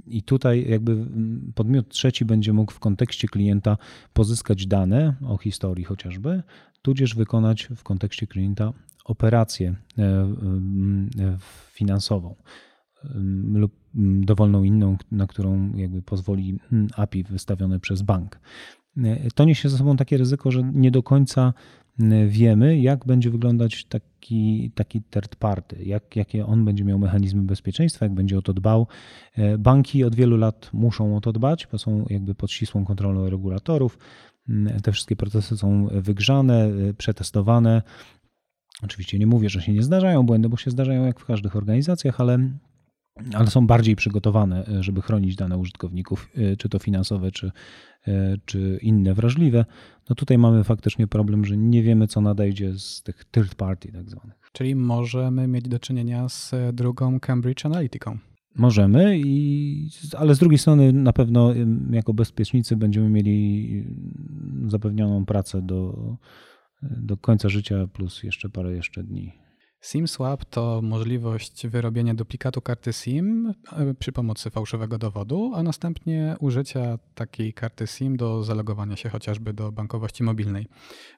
I 0.06 0.22
tutaj 0.22 0.66
jakby 0.68 1.06
podmiot 1.54 1.88
trzeci 1.88 2.24
będzie 2.24 2.52
mógł 2.52 2.72
w 2.72 2.78
kontekście 2.78 3.28
klienta 3.28 3.76
pozyskać 4.12 4.66
dane 4.66 5.14
o 5.26 5.38
historii 5.38 5.84
chociażby, 5.84 6.42
tudzież 6.86 7.14
wykonać 7.14 7.68
w 7.76 7.82
kontekście 7.82 8.26
klienta 8.26 8.72
operację 9.04 9.74
e, 9.98 10.02
e, 10.02 11.38
finansową 11.72 12.34
lub 13.52 13.72
dowolną 14.24 14.64
inną, 14.64 14.96
na 15.10 15.26
którą 15.26 15.72
jakby 15.74 16.02
pozwoli 16.02 16.58
API 16.96 17.24
wystawione 17.24 17.80
przez 17.80 18.02
bank. 18.02 18.40
E, 18.96 19.30
to 19.34 19.44
niesie 19.44 19.68
ze 19.68 19.78
sobą 19.78 19.96
takie 19.96 20.16
ryzyko, 20.16 20.50
że 20.50 20.62
nie 20.72 20.90
do 20.90 21.02
końca 21.02 21.54
wiemy, 22.28 22.78
jak 22.78 23.06
będzie 23.06 23.30
wyglądać 23.30 23.84
taki, 23.84 24.70
taki 24.74 25.02
third 25.02 25.36
party, 25.36 25.84
jak, 25.84 26.16
jakie 26.16 26.46
on 26.46 26.64
będzie 26.64 26.84
miał 26.84 26.98
mechanizmy 26.98 27.42
bezpieczeństwa, 27.42 28.04
jak 28.04 28.14
będzie 28.14 28.38
o 28.38 28.42
to 28.42 28.54
dbał. 28.54 28.86
Banki 29.58 30.04
od 30.04 30.14
wielu 30.14 30.36
lat 30.36 30.70
muszą 30.72 31.16
o 31.16 31.20
to 31.20 31.32
dbać, 31.32 31.68
bo 31.72 31.78
są 31.78 32.04
jakby 32.10 32.34
pod 32.34 32.50
ścisłą 32.50 32.84
kontrolą 32.84 33.30
regulatorów. 33.30 33.98
Te 34.82 34.92
wszystkie 34.92 35.16
procesy 35.16 35.56
są 35.56 35.88
wygrzane, 35.92 36.68
przetestowane, 36.98 37.82
Oczywiście 38.82 39.18
nie 39.18 39.26
mówię, 39.26 39.48
że 39.48 39.62
się 39.62 39.72
nie 39.72 39.82
zdarzają 39.82 40.22
błędy, 40.22 40.48
bo 40.48 40.56
się 40.56 40.70
zdarzają 40.70 41.04
jak 41.04 41.20
w 41.20 41.24
każdych 41.24 41.56
organizacjach, 41.56 42.20
ale, 42.20 42.38
ale 43.34 43.46
są 43.46 43.66
bardziej 43.66 43.96
przygotowane, 43.96 44.66
e, 44.66 44.82
żeby 44.82 45.02
chronić 45.02 45.36
dane 45.36 45.58
użytkowników, 45.58 46.30
e, 46.36 46.56
czy 46.56 46.68
to 46.68 46.78
finansowe, 46.78 47.30
czy, 47.30 47.52
czy 48.44 48.78
inne 48.82 49.14
wrażliwe. 49.14 49.64
No 50.10 50.16
tutaj 50.16 50.38
mamy 50.38 50.64
faktycznie 50.64 51.06
problem, 51.06 51.44
że 51.44 51.56
nie 51.56 51.82
wiemy, 51.82 52.06
co 52.06 52.20
nadejdzie 52.20 52.78
z 52.78 53.02
tych 53.02 53.24
third 53.24 53.54
party 53.54 53.92
tak 53.92 54.10
zwanych. 54.10 54.50
Czyli 54.52 54.74
możemy 54.74 55.46
mieć 55.48 55.68
do 55.68 55.78
czynienia 55.78 56.28
z 56.28 56.54
drugą 56.72 57.20
Cambridge 57.20 57.66
Analyticą. 57.66 58.18
Możemy, 58.56 59.18
i, 59.18 59.88
ale 60.18 60.34
z 60.34 60.38
drugiej 60.38 60.58
strony 60.58 60.92
na 60.92 61.12
pewno 61.12 61.52
jako 61.90 62.14
bezpiecznicy 62.14 62.76
będziemy 62.76 63.08
mieli 63.08 63.84
zapewnioną 64.66 65.24
pracę 65.24 65.62
do 65.62 66.16
do 66.82 67.16
końca 67.16 67.48
życia 67.48 67.86
plus 67.92 68.22
jeszcze 68.22 68.48
parę 68.48 68.72
jeszcze 68.72 69.02
dni. 69.02 69.32
SIM 69.80 70.08
swap 70.08 70.44
to 70.44 70.80
możliwość 70.82 71.66
wyrobienia 71.66 72.14
duplikatu 72.14 72.60
karty 72.60 72.92
SIM 72.92 73.52
e, 73.72 73.94
przy 73.94 74.12
pomocy 74.12 74.50
fałszywego 74.50 74.98
dowodu, 74.98 75.52
a 75.54 75.62
następnie 75.62 76.36
użycia 76.40 76.98
takiej 77.14 77.52
karty 77.52 77.86
SIM 77.86 78.16
do 78.16 78.42
zalogowania 78.42 78.96
się 78.96 79.08
chociażby 79.08 79.52
do 79.52 79.72
bankowości 79.72 80.22
mobilnej, 80.22 80.66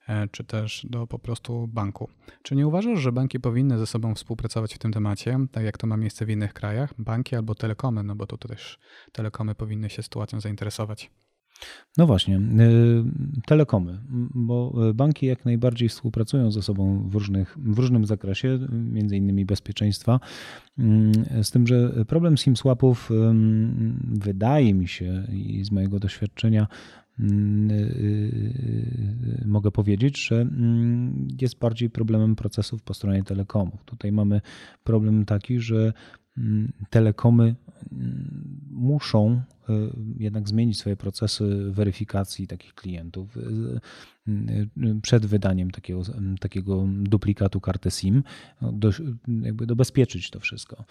e, 0.09 0.29
czy 0.29 0.45
też 0.45 0.87
do 0.91 1.07
po 1.07 1.19
prostu 1.19 1.69
banku. 1.69 2.09
Czy 2.43 2.57
nie 2.57 2.67
uważasz, 2.67 2.99
że 2.99 3.13
banki 3.13 3.41
powinny 3.41 3.79
ze 3.79 3.87
sobą 3.87 4.15
współpracować 4.15 4.75
w 4.75 4.79
tym 4.79 4.93
temacie, 4.93 5.39
tak 5.53 5.65
jak 5.65 5.79
to 5.79 5.87
ma 5.87 5.97
miejsce 5.97 6.27
w 6.27 6.31
innych 6.31 6.53
krajach? 6.53 6.95
Banki 6.99 7.37
albo 7.37 7.55
telekomy, 7.55 8.03
no 8.03 8.15
bo 8.15 8.27
tu 8.27 8.39
też 8.39 8.79
telekomy 9.13 9.55
powinny 9.55 9.91
się 9.91 10.03
sytuacją 10.03 10.41
zainteresować. 10.41 11.11
No 11.97 12.07
właśnie, 12.07 12.37
y, 12.37 12.41
telekomy, 13.47 13.99
bo 14.35 14.75
banki 14.95 15.27
jak 15.27 15.45
najbardziej 15.45 15.89
współpracują 15.89 16.51
ze 16.51 16.63
sobą 16.63 17.09
w, 17.09 17.15
różnych, 17.15 17.59
w 17.59 17.79
różnym 17.79 18.07
zakresie, 18.07 18.59
między 18.73 19.17
innymi 19.17 19.45
bezpieczeństwa. 19.45 20.21
Y, 20.79 21.45
z 21.45 21.51
tym, 21.51 21.67
że 21.67 22.05
problem 22.07 22.37
SIM 22.37 22.57
swapów 22.57 23.11
y, 23.11 23.15
wydaje 24.21 24.75
mi 24.75 24.89
się 24.89 25.27
i 25.33 25.65
z 25.65 25.71
mojego 25.71 25.99
doświadczenia 25.99 26.67
mogę 29.47 29.71
powiedzieć, 29.71 30.27
że 30.27 30.47
jest 31.41 31.59
bardziej 31.59 31.91
problemem 31.91 32.37
procesów 32.37 32.83
po 32.83 32.95
stronie 32.95 33.23
telekomów. 33.23 33.85
Tutaj 33.85 34.13
mamy 34.13 34.41
problem 34.85 35.25
taki, 35.25 35.61
że 35.61 35.93
telekomy 36.91 37.55
muszą 38.71 39.41
jednak 40.17 40.49
zmienić 40.49 40.79
swoje 40.79 40.97
procesy 40.97 41.71
weryfikacji 41.71 42.47
takich 42.47 42.75
klientów 42.75 43.37
y, 43.37 43.41
y, 44.29 45.01
przed 45.03 45.27
wydaniem 45.27 45.71
takiego, 45.71 46.03
takiego 46.41 46.85
duplikatu 46.89 47.61
karty 47.61 47.91
SIM, 47.91 48.23
do, 48.63 48.91
jakby 49.43 49.67
dobezpieczyć 49.67 50.31
to 50.31 50.41
wszystko. 50.41 50.85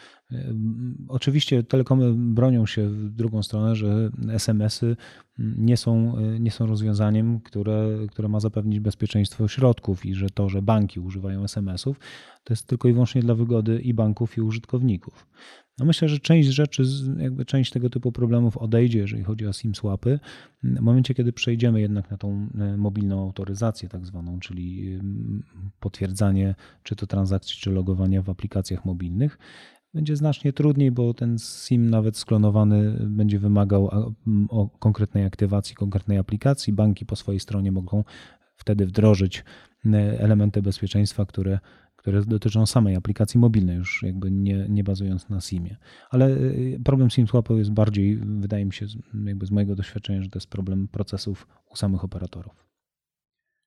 Oczywiście 1.07 1.63
telekomy 1.63 2.13
bronią 2.13 2.65
się 2.65 2.89
w 2.89 3.09
drugą 3.09 3.43
stronę, 3.43 3.75
że 3.75 4.09
SMS-y 4.29 4.95
nie 5.37 5.77
są, 5.77 6.15
nie 6.39 6.51
są 6.51 6.65
rozwiązaniem, 6.65 7.39
które, 7.39 7.97
które 8.11 8.27
ma 8.27 8.39
zapewnić 8.39 8.79
bezpieczeństwo 8.79 9.47
środków 9.47 10.05
i 10.05 10.13
że 10.13 10.29
to, 10.29 10.49
że 10.49 10.61
banki 10.61 10.99
używają 10.99 11.43
SMS-ów, 11.43 11.99
to 12.43 12.53
jest 12.53 12.67
tylko 12.67 12.87
i 12.87 12.93
wyłącznie 12.93 13.21
dla 13.21 13.35
wygody 13.35 13.81
i 13.81 13.93
banków, 13.93 14.37
i 14.37 14.41
użytkowników. 14.41 15.27
No 15.79 15.85
myślę, 15.85 16.09
że 16.09 16.19
część 16.19 16.49
rzeczy, 16.49 16.83
jakby 17.17 17.45
część 17.45 17.71
tego 17.71 17.89
typu 17.89 18.11
problemów 18.11 18.57
odejdzie, 18.57 18.99
jeżeli 18.99 19.23
chodzi 19.23 19.47
o 19.47 19.53
SIM 19.53 19.75
swapy. 19.75 20.19
W 20.63 20.79
momencie, 20.79 21.13
kiedy 21.13 21.33
przejdziemy 21.33 21.81
jednak 21.81 22.11
na 22.11 22.17
tą 22.17 22.49
e, 22.59 22.77
mobilną 22.77 23.21
autoryzację, 23.21 23.89
tak 23.89 24.05
zwaną, 24.05 24.39
czyli 24.39 24.99
potwierdzanie 25.79 26.55
czy 26.83 26.95
to 26.95 27.07
transakcji, 27.07 27.55
czy 27.57 27.71
logowania 27.71 28.21
w 28.21 28.29
aplikacjach 28.29 28.85
mobilnych, 28.85 29.37
będzie 29.93 30.15
znacznie 30.15 30.53
trudniej, 30.53 30.91
bo 30.91 31.13
ten 31.13 31.37
SIM 31.39 31.89
nawet 31.89 32.17
sklonowany 32.17 32.97
będzie 33.09 33.39
wymagał 33.39 34.13
konkretnej 34.79 35.25
aktywacji, 35.25 35.75
konkretnej 35.75 36.17
aplikacji. 36.17 36.73
Banki 36.73 37.05
po 37.05 37.15
swojej 37.15 37.39
stronie 37.39 37.71
mogą 37.71 38.03
wtedy 38.55 38.85
wdrożyć 38.85 39.43
e, 39.85 40.19
elementy 40.19 40.61
bezpieczeństwa, 40.61 41.25
które 41.25 41.59
które 42.07 42.21
dotyczą 42.25 42.65
samej 42.65 42.95
aplikacji 42.95 43.39
mobilnej, 43.39 43.77
już 43.77 44.03
jakby 44.03 44.31
nie, 44.31 44.65
nie 44.69 44.83
bazując 44.83 45.29
na 45.29 45.41
SIM-ie. 45.41 45.77
Ale 46.09 46.29
y, 46.29 46.81
problem 46.85 47.09
SIM 47.09 47.27
swapu 47.27 47.57
jest 47.57 47.71
bardziej, 47.71 48.17
wydaje 48.17 48.65
mi 48.65 48.73
się, 48.73 48.85
jakby 49.25 49.45
z 49.45 49.51
mojego 49.51 49.75
doświadczenia, 49.75 50.21
że 50.21 50.29
to 50.29 50.37
jest 50.37 50.49
problem 50.49 50.87
procesów 50.87 51.47
u 51.71 51.75
samych 51.75 52.03
operatorów. 52.03 52.65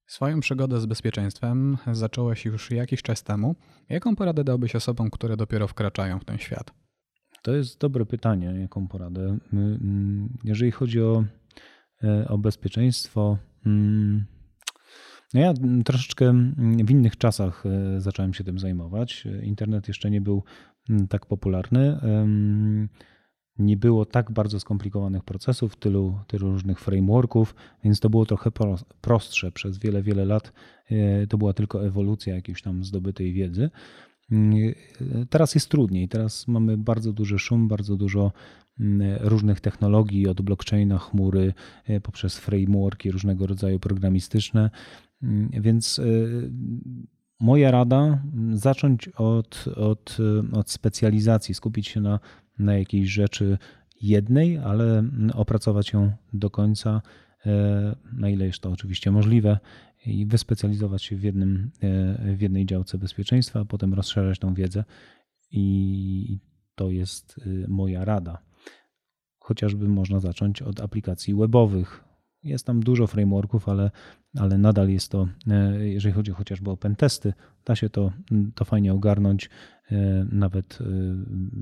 Swoją 0.07 0.41
przygodę 0.41 0.81
z 0.81 0.87
bezpieczeństwem 0.87 1.77
zacząłeś 1.93 2.45
już 2.45 2.71
jakiś 2.71 3.03
czas 3.03 3.23
temu. 3.23 3.57
Jaką 3.89 4.17
poradę 4.17 4.45
dałbyś 4.45 4.77
osobom, 4.77 5.11
które 5.11 5.37
dopiero 5.37 5.69
wkraczają 5.69 6.19
w 6.19 6.25
ten 6.25 6.39
świat? 6.39 6.75
To 7.43 7.55
jest 7.55 7.81
dobre 7.81 8.07
pytanie, 8.07 8.47
jaką 8.61 8.89
poradę. 8.89 9.39
Mm, 9.53 10.39
jeżeli 10.45 10.71
chodzi 10.71 11.01
o, 11.03 11.25
e, 12.05 12.29
o 12.29 12.39
bezpieczeństwo, 12.39 13.39
mm, 13.67 14.25
no 15.35 15.41
ja 15.41 15.55
troszeczkę 15.85 16.33
w 16.85 16.91
innych 16.91 17.17
czasach 17.17 17.65
e, 17.67 18.01
zacząłem 18.01 18.35
się 18.35 18.45
tym 18.45 18.59
zajmować. 18.59 19.25
Internet 19.43 19.89
jeszcze 19.89 20.11
nie 20.11 20.21
był 20.21 20.43
tak 21.09 21.27
popularny. 21.27 22.01
Nie 23.59 23.77
było 23.77 24.05
tak 24.05 24.33
bardzo 24.33 24.61
skomplikowanych 24.61 25.25
procesów, 25.25 25.77
tylu, 25.77 26.19
tylu 26.27 26.51
różnych 26.51 26.81
frameworków, 26.81 27.55
więc 27.85 28.01
to 28.01 28.11
było 28.11 28.27
trochę 28.27 28.51
prostsze. 29.01 29.53
Przez 29.53 29.79
wiele, 29.79 30.03
wiele 30.03 30.25
lat 30.25 30.53
e, 30.91 31.27
to 31.27 31.39
była 31.39 31.53
tylko 31.53 31.87
ewolucja 31.87 32.35
jakiejś 32.35 32.63
tam 32.63 32.85
zdobytej 32.85 33.33
wiedzy. 33.33 33.71
Teraz 35.31 35.55
jest 35.55 35.69
trudniej. 35.69 36.09
Teraz 36.09 36.49
mamy 36.49 36.77
bardzo 36.77 37.13
duży 37.13 37.39
szum, 37.39 37.69
bardzo 37.69 37.97
dużo 37.97 38.33
różnych 39.21 39.61
technologii, 39.61 40.29
od 40.29 40.43
blockchaina, 40.43 40.99
chmury, 40.99 41.55
e, 41.85 42.01
poprzez 42.01 42.39
frameworki 42.39 43.11
różnego 43.11 43.47
rodzaju 43.47 43.81
programistyczne. 43.81 44.71
Mm, 45.23 45.51
więc 45.51 45.99
y, 45.99 46.53
moja 47.41 47.71
rada 47.71 48.23
zacząć 48.53 49.09
od, 49.09 49.65
od, 49.77 50.17
od 50.53 50.71
specjalizacji, 50.71 51.55
skupić 51.55 51.89
się 51.89 52.01
na, 52.01 52.21
na 52.59 52.79
jakiejś 52.79 53.09
rzeczy 53.09 53.59
jednej, 54.01 54.59
ale 54.59 55.05
opracować 55.35 55.93
ją 55.93 56.13
do 56.33 56.51
końca, 56.51 57.03
na 58.13 58.29
ile 58.29 58.47
jest 58.47 58.61
to 58.61 58.71
oczywiście 58.71 59.11
możliwe, 59.11 59.59
i 60.07 60.27
wyspecjalizować 60.27 61.03
się 61.03 61.17
w, 61.17 61.23
jednym, 61.23 61.71
w 62.37 62.41
jednej 62.41 62.67
działce 62.67 62.99
bezpieczeństwa, 62.99 63.61
a 63.61 63.65
potem 63.65 63.95
rozszerzać 63.95 64.39
tą 64.39 64.55
wiedzę. 64.55 64.85
I 65.51 66.39
to 66.75 66.91
jest 66.91 67.41
moja 67.69 68.05
rada. 68.05 68.43
Chociażby 69.39 69.89
można 69.89 70.21
zacząć 70.21 70.63
od 70.63 70.81
aplikacji 70.81 71.35
webowych, 71.35 72.05
jest 72.43 72.67
tam 72.67 72.81
dużo 72.81 73.07
frameworków, 73.07 73.69
ale, 73.69 73.91
ale 74.39 74.59
nadal 74.59 74.89
jest 74.89 75.11
to, 75.11 75.29
e, 75.51 75.89
jeżeli 75.89 76.15
chodzi 76.15 76.33
chociażby 76.33 76.71
o 76.71 76.77
pentesty, 76.77 77.33
da 77.65 77.77
się 77.77 77.91
to, 77.91 78.13
to 78.55 78.65
fajnie 78.65 78.93
ogarnąć, 78.93 79.51
e, 79.91 80.27
nawet 80.33 80.79
e, 80.81 80.85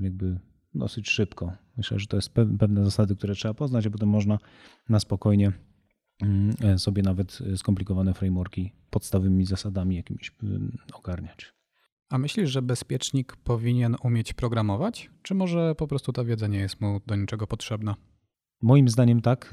jakby 0.01 0.39
dosyć 0.73 1.09
szybko. 1.09 1.53
Myślę, 1.77 1.99
że 1.99 2.07
to 2.07 2.17
jest 2.17 2.33
pewne 2.33 2.85
zasady, 2.85 3.15
które 3.15 3.35
trzeba 3.35 3.53
poznać, 3.53 3.87
a 3.87 3.89
potem 3.89 4.09
można 4.09 4.37
na 4.89 4.99
spokojnie 4.99 5.51
mm, 6.21 6.79
sobie 6.79 7.03
nawet 7.03 7.39
skomplikowane 7.55 8.13
frameworki 8.13 8.71
podstawowymi 8.89 9.45
zasadami 9.45 9.95
jakimiś 9.95 10.35
ogarniać. 10.93 11.53
A 12.09 12.17
myślisz, 12.17 12.49
że 12.49 12.61
bezpiecznik 12.61 13.35
powinien 13.35 13.95
umieć 14.03 14.33
programować, 14.33 15.09
czy 15.21 15.35
może 15.35 15.75
po 15.75 15.87
prostu 15.87 16.13
ta 16.13 16.23
wiedza 16.23 16.47
nie 16.47 16.59
jest 16.59 16.81
mu 16.81 16.99
do 17.07 17.15
niczego 17.15 17.47
potrzebna? 17.47 17.95
Moim 18.61 18.89
zdaniem 18.89 19.21
tak, 19.21 19.51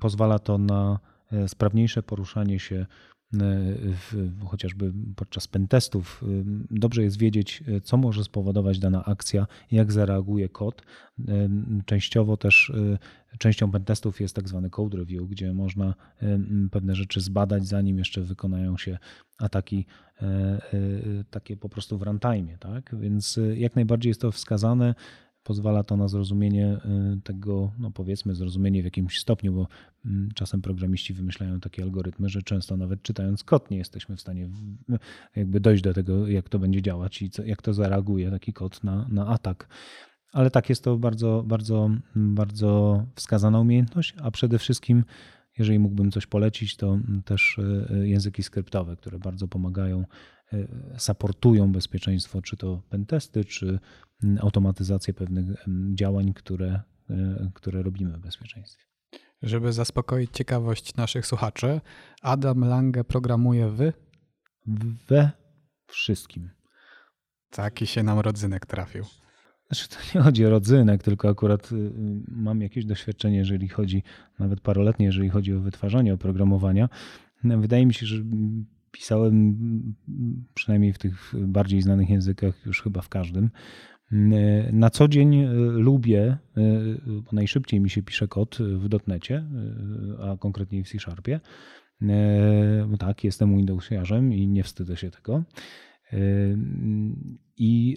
pozwala 0.00 0.38
to 0.38 0.58
na 0.58 0.98
e, 1.32 1.48
sprawniejsze 1.48 2.02
poruszanie 2.02 2.58
się 2.58 2.76
e, 2.76 2.86
w, 3.82 4.30
chociażby 4.46 4.92
podczas 5.16 5.48
pentestów. 5.48 6.24
Dobrze 6.70 7.02
jest 7.02 7.18
wiedzieć, 7.18 7.64
e, 7.68 7.80
co 7.80 7.96
może 7.96 8.24
spowodować 8.24 8.78
dana 8.78 9.04
akcja, 9.04 9.46
jak 9.70 9.92
zareaguje 9.92 10.48
kod. 10.48 10.82
Częściowo 11.86 12.36
też 12.36 12.72
częścią 13.38 13.70
pentestów 13.70 14.20
jest 14.20 14.36
tak 14.36 14.48
zwany 14.48 14.70
code 14.70 14.98
review, 14.98 15.28
gdzie 15.28 15.52
można 15.52 15.94
pewne 16.70 16.94
rzeczy 16.94 17.20
zbadać, 17.20 17.66
zanim 17.66 17.98
jeszcze 17.98 18.20
wykonają 18.20 18.76
się 18.76 18.98
ataki 19.38 19.86
takie 21.30 21.56
po 21.56 21.68
prostu 21.68 21.98
w 21.98 22.02
runtime. 22.02 22.58
Tak? 22.58 22.96
Więc 23.00 23.40
jak 23.54 23.74
najbardziej 23.74 24.10
jest 24.10 24.20
to 24.20 24.32
wskazane 24.32 24.94
pozwala 25.42 25.84
to 25.84 25.96
na 25.96 26.08
zrozumienie 26.08 26.80
y, 27.16 27.20
tego, 27.22 27.72
no 27.78 27.90
powiedzmy, 27.90 28.34
zrozumienie 28.34 28.82
w 28.82 28.84
jakimś 28.84 29.18
stopniu, 29.18 29.52
bo 29.52 29.68
mm, 30.04 30.28
czasem 30.34 30.62
programiści 30.62 31.14
wymyślają 31.14 31.60
takie 31.60 31.82
algorytmy, 31.82 32.28
że 32.28 32.42
często 32.42 32.76
nawet 32.76 33.02
czytając 33.02 33.44
kod 33.44 33.70
nie 33.70 33.78
jesteśmy 33.78 34.16
w 34.16 34.20
stanie 34.20 34.48
jakby 35.36 35.60
dojść 35.60 35.82
do 35.82 35.94
tego, 35.94 36.28
jak 36.28 36.48
to 36.48 36.58
będzie 36.58 36.82
działać 36.82 37.22
i 37.22 37.30
co, 37.30 37.44
jak 37.44 37.62
to 37.62 37.74
zareaguje 37.74 38.30
taki 38.30 38.52
kod 38.52 38.84
na, 38.84 39.06
na 39.08 39.26
atak. 39.26 39.68
Ale 40.32 40.50
tak 40.50 40.68
jest 40.68 40.84
to 40.84 40.96
bardzo, 40.96 41.44
bardzo, 41.46 41.90
bardzo 42.14 43.02
wskazana 43.14 43.60
umiejętność, 43.60 44.14
a 44.22 44.30
przede 44.30 44.58
wszystkim 44.58 45.04
jeżeli 45.58 45.78
mógłbym 45.78 46.10
coś 46.10 46.26
polecić, 46.26 46.76
to 46.76 46.98
też 47.24 47.58
y, 47.58 48.08
języki 48.08 48.42
skryptowe, 48.42 48.96
które 48.96 49.18
bardzo 49.18 49.48
pomagają 49.48 50.04
supportują 50.98 51.72
bezpieczeństwo, 51.72 52.42
czy 52.42 52.56
to 52.56 52.82
pentesty, 52.88 53.44
czy 53.44 53.78
automatyzację 54.40 55.14
pewnych 55.14 55.46
działań, 55.94 56.32
które, 56.34 56.80
e, 57.10 57.50
które 57.54 57.82
robimy 57.82 58.16
w 58.18 58.20
bezpieczeństwie. 58.20 58.84
Żeby 59.42 59.72
zaspokoić 59.72 60.30
ciekawość 60.32 60.96
naszych 60.96 61.26
słuchaczy, 61.26 61.80
Adam 62.22 62.60
Lange 62.60 63.04
programuje 63.04 63.68
w? 63.68 63.92
We 65.08 65.30
wszystkim. 65.86 66.50
Taki 67.50 67.86
się 67.86 68.02
nam 68.02 68.18
rodzynek 68.18 68.66
trafił. 68.66 69.04
Znaczy, 69.70 69.88
to 69.88 69.96
nie 70.14 70.24
chodzi 70.24 70.46
o 70.46 70.50
rodzynek, 70.50 71.02
tylko 71.02 71.28
akurat 71.28 71.72
y, 71.72 71.92
mam 72.28 72.60
jakieś 72.60 72.84
doświadczenie, 72.84 73.36
jeżeli 73.36 73.68
chodzi, 73.68 74.02
nawet 74.38 74.60
paroletnie, 74.60 75.06
jeżeli 75.06 75.28
chodzi 75.28 75.54
o 75.54 75.60
wytwarzanie 75.60 76.14
oprogramowania. 76.14 76.88
Wydaje 77.44 77.86
mi 77.86 77.94
się, 77.94 78.06
że 78.06 78.16
pisałem 78.90 79.56
przynajmniej 80.54 80.92
w 80.92 80.98
tych 80.98 81.34
bardziej 81.40 81.82
znanych 81.82 82.10
językach, 82.10 82.66
już 82.66 82.82
chyba 82.82 83.02
w 83.02 83.08
każdym. 83.08 83.50
Na 84.72 84.90
co 84.90 85.08
dzień 85.08 85.34
e, 85.34 85.52
lubię, 85.54 86.22
e, 86.22 86.62
bo 87.06 87.30
najszybciej 87.32 87.80
mi 87.80 87.90
się 87.90 88.02
pisze 88.02 88.28
kod 88.28 88.58
w 88.58 88.88
dotnecie, 88.88 89.44
e, 90.18 90.30
a 90.30 90.36
konkretniej 90.36 90.84
w 90.84 90.88
C-Sharpie. 90.88 91.40
Tak, 92.98 93.24
jestem 93.24 93.56
Windowsiarzem 93.56 94.32
i 94.32 94.48
nie 94.48 94.62
wstydzę 94.62 94.96
się 94.96 95.10
tego. 95.10 95.42
I 97.56 97.96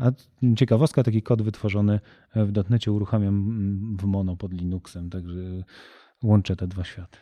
a 0.00 0.12
ciekawostka, 0.56 1.02
taki 1.02 1.22
kod 1.22 1.42
wytworzony 1.42 2.00
w 2.36 2.52
dotnecie 2.52 2.92
uruchamiam 2.92 3.96
w 4.00 4.04
mono 4.04 4.36
pod 4.36 4.52
Linuxem, 4.52 5.10
także 5.10 5.32
łączę 6.22 6.56
te 6.56 6.66
dwa 6.66 6.84
światy. 6.84 7.18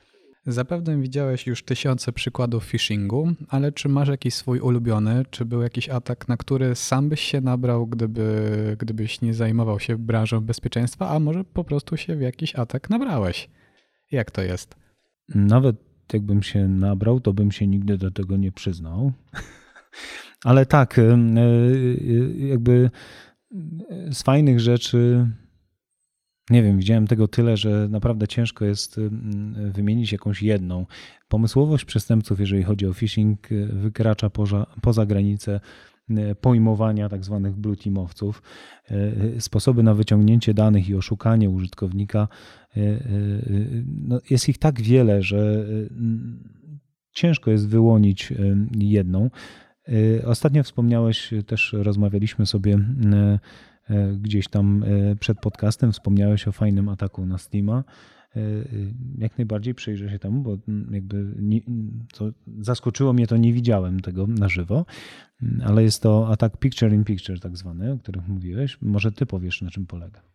Zapewne 0.47 1.01
widziałeś 1.01 1.47
już 1.47 1.63
tysiące 1.63 2.13
przykładów 2.13 2.67
phishingu, 2.67 3.33
ale 3.49 3.73
czy 3.73 3.89
masz 3.89 4.09
jakiś 4.09 4.35
swój 4.35 4.61
ulubiony? 4.61 5.25
Czy 5.31 5.45
był 5.45 5.63
jakiś 5.63 5.89
atak, 5.89 6.29
na 6.29 6.37
który 6.37 6.75
sam 6.75 7.09
byś 7.09 7.21
się 7.21 7.41
nabrał, 7.41 7.87
gdyby, 7.87 8.77
gdybyś 8.79 9.21
nie 9.21 9.35
zajmował 9.35 9.81
się 9.81 9.99
branżą 9.99 10.41
bezpieczeństwa, 10.41 11.11
a 11.11 11.21
może 11.21 11.45
po 11.45 11.65
prostu 11.65 11.97
się 11.97 12.17
w 12.17 12.21
jakiś 12.21 12.55
atak 12.55 12.91
nabrałeś? 12.91 13.51
Jak 14.11 14.31
to 14.31 14.43
jest? 14.43 14.77
Nawet 15.29 15.77
jakbym 16.13 16.43
się 16.43 16.69
nabrał, 16.69 17.21
to 17.21 17.33
bym 17.33 17.53
się 17.53 17.67
nigdy 17.67 17.99
do 17.99 18.11
tego 18.11 18.37
nie 18.37 18.53
przyznał. 18.53 19.13
ale 20.45 20.67
tak, 20.67 20.99
e, 20.99 21.19
jakby 22.37 22.91
z 24.11 24.23
fajnych 24.23 24.61
rzeczy 24.61 25.27
nie 26.51 26.63
wiem, 26.63 26.79
widziałem 26.79 27.07
tego 27.07 27.29
tyle, 27.29 27.57
że 27.57 27.89
naprawdę 27.91 28.29
ciężko 28.29 28.65
jest 28.65 29.01
wymienić 29.73 30.13
jakąś 30.13 30.43
jedną. 30.43 30.87
Pomysłowość 31.29 31.85
przestępców, 31.85 32.41
jeżeli 32.41 32.63
chodzi 32.63 32.87
o 32.87 32.93
phishing, 32.93 33.53
y, 33.53 33.67
wykracza 33.67 34.31
poza, 34.31 34.67
poza 34.83 35.07
granice 35.07 35.61
y, 36.11 36.35
pojmowania 36.41 37.09
tak 37.09 37.25
zwanych 37.25 37.57
blue 37.57 37.77
teamowców. 37.77 38.43
Y, 38.91 39.41
sposoby 39.41 39.83
na 39.83 39.95
wyciągnięcie 39.95 40.55
danych 40.55 40.89
i 40.89 40.95
oszukanie 40.95 41.51
użytkownika, 41.51 42.29
no 43.87 44.21
jest 44.31 44.49
ich 44.49 44.59
tak 44.59 44.83
wiele, 44.83 45.23
że 45.23 45.67
ciężko 47.13 47.51
jest 47.51 47.69
wyłonić 47.69 48.33
jedną. 48.79 49.31
Ostatnio 50.25 50.63
wspomniałeś, 50.63 51.31
też 51.47 51.77
rozmawialiśmy 51.79 52.47
sobie 52.47 52.79
gdzieś 54.21 54.49
tam 54.49 54.85
e, 54.85 55.17
przed 55.17 55.41
podcastem 55.41 55.93
wspomniałeś 55.93 56.49
o 56.49 56.53
fajnym 56.53 56.89
ataku 56.89 57.27
na 57.27 57.39
Steama. 57.39 57.85
E, 58.37 58.41
jak 59.19 59.39
najbardziej 59.39 59.75
przyjrzę 59.75 60.11
się 60.11 60.19
temu, 60.19 60.43
bo 60.43 60.59
mm, 60.69 60.95
jakby 60.95 61.35
nie, 61.39 61.61
zaskoczyło 62.61 63.13
mnie 63.13 63.27
to, 63.27 63.37
nie 63.37 63.53
widziałem 63.53 64.01
tego 64.01 64.27
na 64.27 64.49
żywo, 64.49 64.87
mm, 65.43 65.61
ale 65.65 65.83
jest 65.83 66.03
to 66.03 66.29
atak 66.29 66.57
picture 66.57 66.93
in 66.93 67.05
picture 67.05 67.41
tak 67.41 67.57
zwany, 67.57 67.93
o 67.93 67.99
którym 67.99 68.25
mówiłeś. 68.29 68.79
Może 68.83 69.13
ty 69.13 69.27
powiesz, 69.27 69.63
na 69.63 69.71
czym 69.71 69.87
polega. 69.87 70.34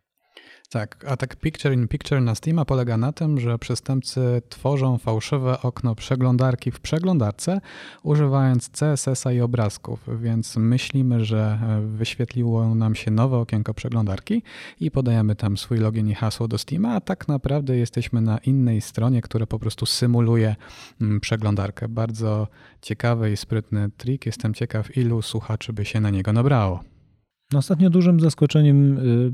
Tak, 0.72 1.04
atak 1.08 1.36
Picture 1.36 1.74
in 1.74 1.88
Picture 1.88 2.20
na 2.20 2.34
Steama 2.34 2.64
polega 2.64 2.96
na 2.96 3.12
tym, 3.12 3.40
że 3.40 3.58
przestępcy 3.58 4.42
tworzą 4.48 4.98
fałszywe 4.98 5.62
okno 5.62 5.94
przeglądarki 5.94 6.70
w 6.70 6.80
przeglądarce, 6.80 7.60
używając 8.02 8.70
CSS-a 8.70 9.32
i 9.32 9.40
obrazków, 9.40 10.08
więc 10.20 10.56
myślimy, 10.56 11.24
że 11.24 11.58
e, 11.62 11.80
wyświetliło 11.80 12.74
nam 12.74 12.94
się 12.94 13.10
nowe 13.10 13.36
okienko 13.36 13.74
przeglądarki 13.74 14.42
i 14.80 14.90
podajemy 14.90 15.36
tam 15.36 15.56
swój 15.56 15.78
login 15.78 16.08
i 16.08 16.14
hasło 16.14 16.48
do 16.48 16.58
Steama, 16.58 16.94
a 16.94 17.00
tak 17.00 17.28
naprawdę 17.28 17.76
jesteśmy 17.76 18.20
na 18.20 18.38
innej 18.38 18.80
stronie, 18.80 19.22
która 19.22 19.46
po 19.46 19.58
prostu 19.58 19.86
symuluje 19.86 20.56
mm, 21.00 21.20
przeglądarkę. 21.20 21.88
Bardzo 21.88 22.48
ciekawy 22.82 23.32
i 23.32 23.36
sprytny 23.36 23.90
trik. 23.96 24.26
Jestem 24.26 24.54
ciekaw, 24.54 24.96
ilu 24.96 25.22
słuchaczy 25.22 25.72
by 25.72 25.84
się 25.84 26.00
na 26.00 26.10
niego 26.10 26.32
nabrało. 26.32 26.80
No 27.52 27.58
ostatnio 27.58 27.90
dużym 27.90 28.20
zaskoczeniem 28.20 28.98
y, 28.98 29.32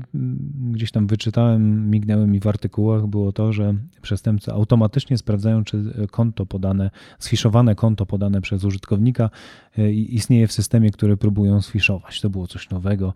gdzieś 0.71 0.91
tam 0.91 1.07
wyczytałem, 1.07 1.89
mignęły 1.89 2.27
mi 2.27 2.39
w 2.39 2.47
artykułach, 2.47 3.07
było 3.07 3.31
to, 3.31 3.53
że 3.53 3.75
przestępcy 4.01 4.51
automatycznie 4.51 5.17
sprawdzają, 5.17 5.63
czy 5.63 6.07
konto 6.11 6.45
podane, 6.45 6.89
sfiszowane 7.19 7.75
konto 7.75 8.05
podane 8.05 8.41
przez 8.41 8.63
użytkownika 8.63 9.29
y, 9.79 9.93
istnieje 9.93 10.47
w 10.47 10.51
systemie, 10.51 10.91
który 10.91 11.17
próbują 11.17 11.61
sfiszować. 11.61 12.21
To 12.21 12.29
było 12.29 12.47
coś 12.47 12.69
nowego. 12.69 13.13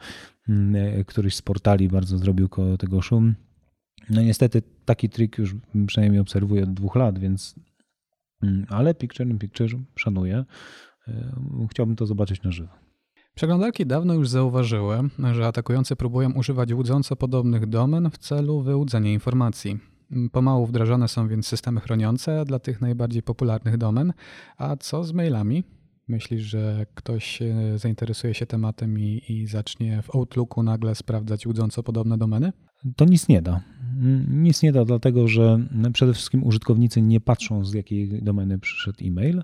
Y, 0.49 1.05
któryś 1.07 1.35
z 1.35 1.41
portali 1.41 1.89
bardzo 1.89 2.17
zrobił 2.17 2.49
koło 2.49 2.77
tego 2.77 3.01
szum. 3.01 3.35
No 4.09 4.21
niestety 4.21 4.61
taki 4.85 5.09
trik 5.09 5.37
już 5.37 5.55
przynajmniej 5.87 6.21
obserwuję 6.21 6.63
od 6.63 6.73
dwóch 6.73 6.95
lat, 6.95 7.19
więc 7.19 7.55
ale 8.69 8.93
Picture 8.93 9.27
in 9.27 9.39
Picture 9.39 9.69
szanuję. 9.95 10.45
Chciałbym 11.71 11.95
to 11.95 12.05
zobaczyć 12.05 12.43
na 12.43 12.51
żywo. 12.51 12.80
Przeglądarki 13.41 13.85
dawno 13.85 14.13
już 14.13 14.29
zauważyły, 14.29 15.09
że 15.33 15.47
atakujący 15.47 15.95
próbują 15.95 16.31
używać 16.31 16.73
łudząco 16.73 17.15
podobnych 17.15 17.65
domen 17.65 18.09
w 18.09 18.17
celu 18.17 18.61
wyłudzenia 18.61 19.11
informacji. 19.11 19.79
Pomału 20.31 20.65
wdrażane 20.65 21.07
są 21.07 21.27
więc 21.27 21.47
systemy 21.47 21.79
chroniące 21.79 22.45
dla 22.45 22.59
tych 22.59 22.81
najbardziej 22.81 23.23
popularnych 23.23 23.77
domen. 23.77 24.13
A 24.57 24.75
co 24.75 25.03
z 25.03 25.13
mailami? 25.13 25.63
Myślisz, 26.07 26.41
że 26.41 26.85
ktoś 26.95 27.39
zainteresuje 27.75 28.33
się 28.33 28.45
tematem 28.45 28.99
i, 28.99 29.21
i 29.29 29.47
zacznie 29.47 30.01
w 30.01 30.15
Outlooku 30.15 30.63
nagle 30.63 30.95
sprawdzać 30.95 31.45
łudząco 31.45 31.83
podobne 31.83 32.17
domeny? 32.17 32.53
To 32.95 33.05
nic 33.05 33.27
nie 33.27 33.41
da. 33.41 33.61
Nic 34.27 34.63
nie 34.63 34.71
da, 34.71 34.85
dlatego 34.85 35.27
że 35.27 35.59
przede 35.93 36.13
wszystkim 36.13 36.43
użytkownicy 36.43 37.01
nie 37.01 37.21
patrzą 37.21 37.65
z 37.65 37.73
jakiej 37.73 38.23
domeny 38.23 38.59
przyszedł 38.59 38.97
e-mail, 39.03 39.43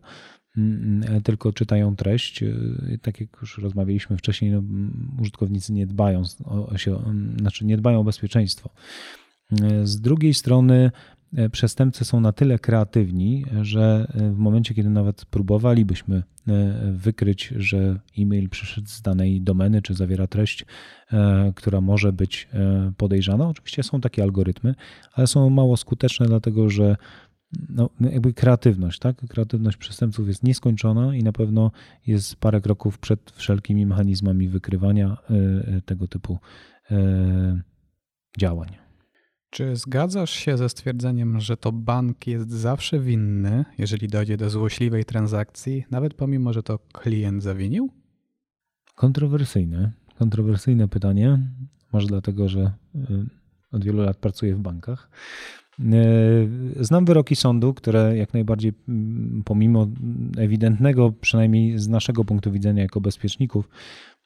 tylko 1.24 1.54
czytają 1.54 1.96
treść. 1.96 2.44
Tak 3.02 3.22
jak 3.22 3.30
już 3.42 3.58
rozmawialiśmy 3.58 4.18
wcześniej, 4.18 4.52
no, 4.52 4.64
użytkownicy 5.22 5.74
nie 5.74 5.88
dbają 5.88 6.24
o, 6.46 6.78
się, 6.78 7.00
znaczy 7.40 7.66
nie 7.66 7.78
dbają 7.78 8.00
o 8.00 8.04
bezpieczeństwo. 8.04 8.70
Z 9.84 10.02
drugiej 10.02 10.34
strony 10.34 10.92
E, 11.36 11.50
przestępcy 11.50 12.06
są 12.06 12.20
na 12.20 12.32
tyle 12.32 12.60
kreatywni, 12.60 13.46
że 13.62 14.12
w 14.16 14.38
momencie, 14.38 14.74
kiedy 14.74 14.90
nawet 14.90 15.26
próbowalibyśmy 15.26 16.24
wykryć, 16.92 17.54
że 17.58 18.00
e-mail 18.20 18.50
przyszedł 18.50 18.88
z 18.88 19.02
danej 19.02 19.42
domeny, 19.42 19.82
czy 19.82 19.94
zawiera 19.94 20.28
treść, 20.28 20.66
która 21.56 21.82
może 21.82 22.14
być 22.14 22.48
podejrzana, 22.98 23.48
oczywiście 23.48 23.84
są 23.84 24.02
takie 24.02 24.24
algorytmy, 24.24 24.76
ale 25.14 25.28
są 25.28 25.50
mało 25.50 25.78
skuteczne, 25.78 26.26
dlatego 26.26 26.70
że 26.70 26.96
no, 27.70 27.90
jakby 28.00 28.34
kreatywność, 28.34 29.00
tak? 29.00 29.16
Kreatywność 29.30 29.78
przestępców 29.78 30.28
jest 30.28 30.44
nieskończona 30.44 31.16
i 31.16 31.24
na 31.24 31.32
pewno 31.32 31.72
jest 32.08 32.36
parę 32.36 32.62
kroków 32.62 33.00
przed 33.00 33.32
wszelkimi 33.32 33.86
mechanizmami 33.86 34.50
wykrywania 34.50 35.18
tego 35.86 36.08
typu 36.08 36.40
działań. 38.38 38.70
Czy 39.50 39.76
zgadzasz 39.76 40.32
się 40.32 40.58
ze 40.58 40.70
stwierdzeniem, 40.70 41.40
że 41.40 41.58
to 41.58 41.72
bank 41.72 42.28
jest 42.28 42.52
zawsze 42.52 43.00
winny, 43.00 43.66
jeżeli 43.78 44.08
dojdzie 44.08 44.38
do 44.38 44.50
złośliwej 44.50 45.06
transakcji, 45.06 45.86
nawet 45.92 46.14
pomimo, 46.14 46.54
że 46.54 46.64
to 46.64 46.80
klient 46.80 47.44
zawinił? 47.44 47.90
Kontrowersyjne. 48.96 49.92
Kontrowersyjne 50.20 50.88
pytanie. 50.88 51.40
Może 51.94 52.08
dlatego, 52.08 52.50
że 52.50 52.72
od 53.72 53.84
wielu 53.84 54.02
lat 54.02 54.18
pracuję 54.18 54.56
w 54.56 54.60
bankach. 54.60 55.10
Y, 55.80 56.84
znam 56.86 57.06
wyroki 57.06 57.36
sądu, 57.36 57.74
które 57.74 58.18
jak 58.18 58.34
najbardziej, 58.34 58.74
mm, 58.90 59.42
pomimo 59.46 59.88
ewidentnego, 60.38 61.12
przynajmniej 61.12 61.80
z 61.80 61.88
naszego 61.88 62.24
punktu 62.26 62.52
widzenia 62.52 62.82
jako 62.84 63.02
bezpieczników, 63.02 63.70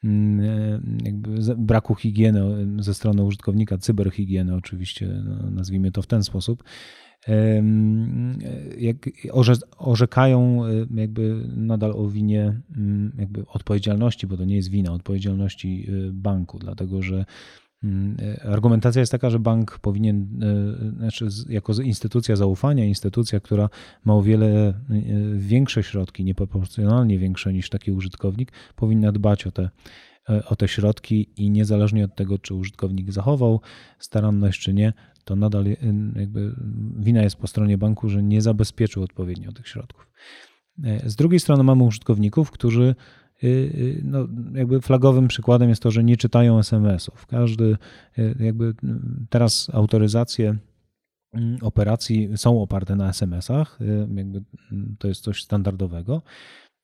Mm, 0.03 1.19
e, 1.49 1.55
braku 1.57 1.95
higieny 1.95 2.67
ze 2.83 2.93
strony 2.93 3.23
użytkownika, 3.23 3.77
cyberhigieny 3.77 4.55
oczywiście, 4.55 5.07
no, 5.25 5.51
nazwijmy 5.51 5.91
to 5.91 6.01
w 6.01 6.07
ten 6.07 6.23
sposób, 6.23 6.63
jak 8.77 9.09
orzekają 9.77 10.65
e, 10.65 10.69
jakby 10.95 11.43
nadal 11.55 11.91
o 11.91 12.07
winie 12.07 12.61
mm, 12.77 13.11
jakby 13.17 13.47
odpowiedzialności, 13.47 14.27
bo 14.27 14.37
to 14.37 14.45
nie 14.45 14.55
jest 14.55 14.69
wina, 14.69 14.91
odpowiedzialności 14.91 15.87
e, 15.89 16.11
banku, 16.13 16.59
dlatego 16.59 17.01
że 17.01 17.25
Argumentacja 18.45 18.99
jest 18.99 19.11
taka, 19.11 19.29
że 19.29 19.39
bank 19.39 19.79
powinien, 19.79 20.39
znaczy 20.97 21.27
jako 21.49 21.73
instytucja 21.73 22.35
zaufania, 22.35 22.85
instytucja, 22.85 23.39
która 23.39 23.69
ma 24.05 24.15
o 24.15 24.21
wiele 24.21 24.73
większe 25.35 25.83
środki, 25.83 26.23
nieproporcjonalnie 26.23 27.19
większe 27.19 27.53
niż 27.53 27.69
taki 27.69 27.91
użytkownik, 27.91 28.51
powinna 28.75 29.11
dbać 29.11 29.47
o 29.47 29.51
te, 29.51 29.69
o 30.45 30.55
te 30.55 30.67
środki 30.67 31.29
i 31.37 31.49
niezależnie 31.49 32.05
od 32.05 32.15
tego, 32.15 32.39
czy 32.39 32.53
użytkownik 32.53 33.11
zachował 33.11 33.61
staranność, 33.99 34.61
czy 34.61 34.73
nie, 34.73 34.93
to 35.25 35.35
nadal 35.35 35.65
jakby 36.15 36.55
wina 36.99 37.21
jest 37.21 37.35
po 37.35 37.47
stronie 37.47 37.77
banku, 37.77 38.09
że 38.09 38.23
nie 38.23 38.41
zabezpieczył 38.41 39.03
odpowiednio 39.03 39.51
tych 39.51 39.67
środków. 39.67 40.07
Z 41.05 41.15
drugiej 41.15 41.39
strony 41.39 41.63
mamy 41.63 41.83
użytkowników, 41.83 42.51
którzy 42.51 42.95
no, 44.03 44.27
jakby 44.53 44.81
flagowym 44.81 45.27
przykładem 45.27 45.69
jest 45.69 45.81
to, 45.81 45.91
że 45.91 46.03
nie 46.03 46.17
czytają 46.17 46.59
SMS-ów. 46.59 47.25
Każdy, 47.25 47.77
y, 48.19 48.35
jakby 48.39 48.73
teraz 49.29 49.69
autoryzacje 49.73 50.57
mm, 51.33 51.57
operacji 51.61 52.29
są 52.35 52.61
oparte 52.61 52.95
na 52.95 53.09
SMS-ach, 53.09 53.79
jakby 54.15 54.43
mm, 54.71 54.95
to 54.99 55.07
jest 55.07 55.21
coś 55.21 55.43
standardowego. 55.43 56.21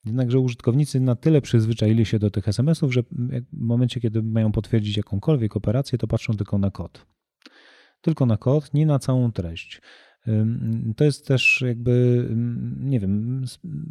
Jednakże 0.04 0.38
użytkownicy 0.40 1.00
na 1.00 1.16
tyle 1.16 1.40
przyzwyczaili 1.40 2.06
się 2.06 2.18
do 2.18 2.30
tych 2.30 2.48
SMS-ów, 2.48 2.92
że 2.94 3.02
w 3.02 3.42
momencie, 3.52 4.00
kiedy 4.00 4.22
mają 4.22 4.52
potwierdzić 4.52 4.96
jakąkolwiek 4.96 5.56
operację, 5.56 5.98
to 5.98 6.06
patrzą 6.06 6.36
tylko 6.36 6.58
na 6.58 6.70
kod. 6.70 7.06
Tylko 8.00 8.26
na 8.26 8.36
kod, 8.36 8.74
nie 8.74 8.86
na 8.86 8.98
całą 8.98 9.32
treść. 9.32 9.80
To 10.96 11.04
jest 11.04 11.26
też 11.26 11.64
jakby, 11.66 12.26
nie 12.80 13.00
wiem, 13.00 13.44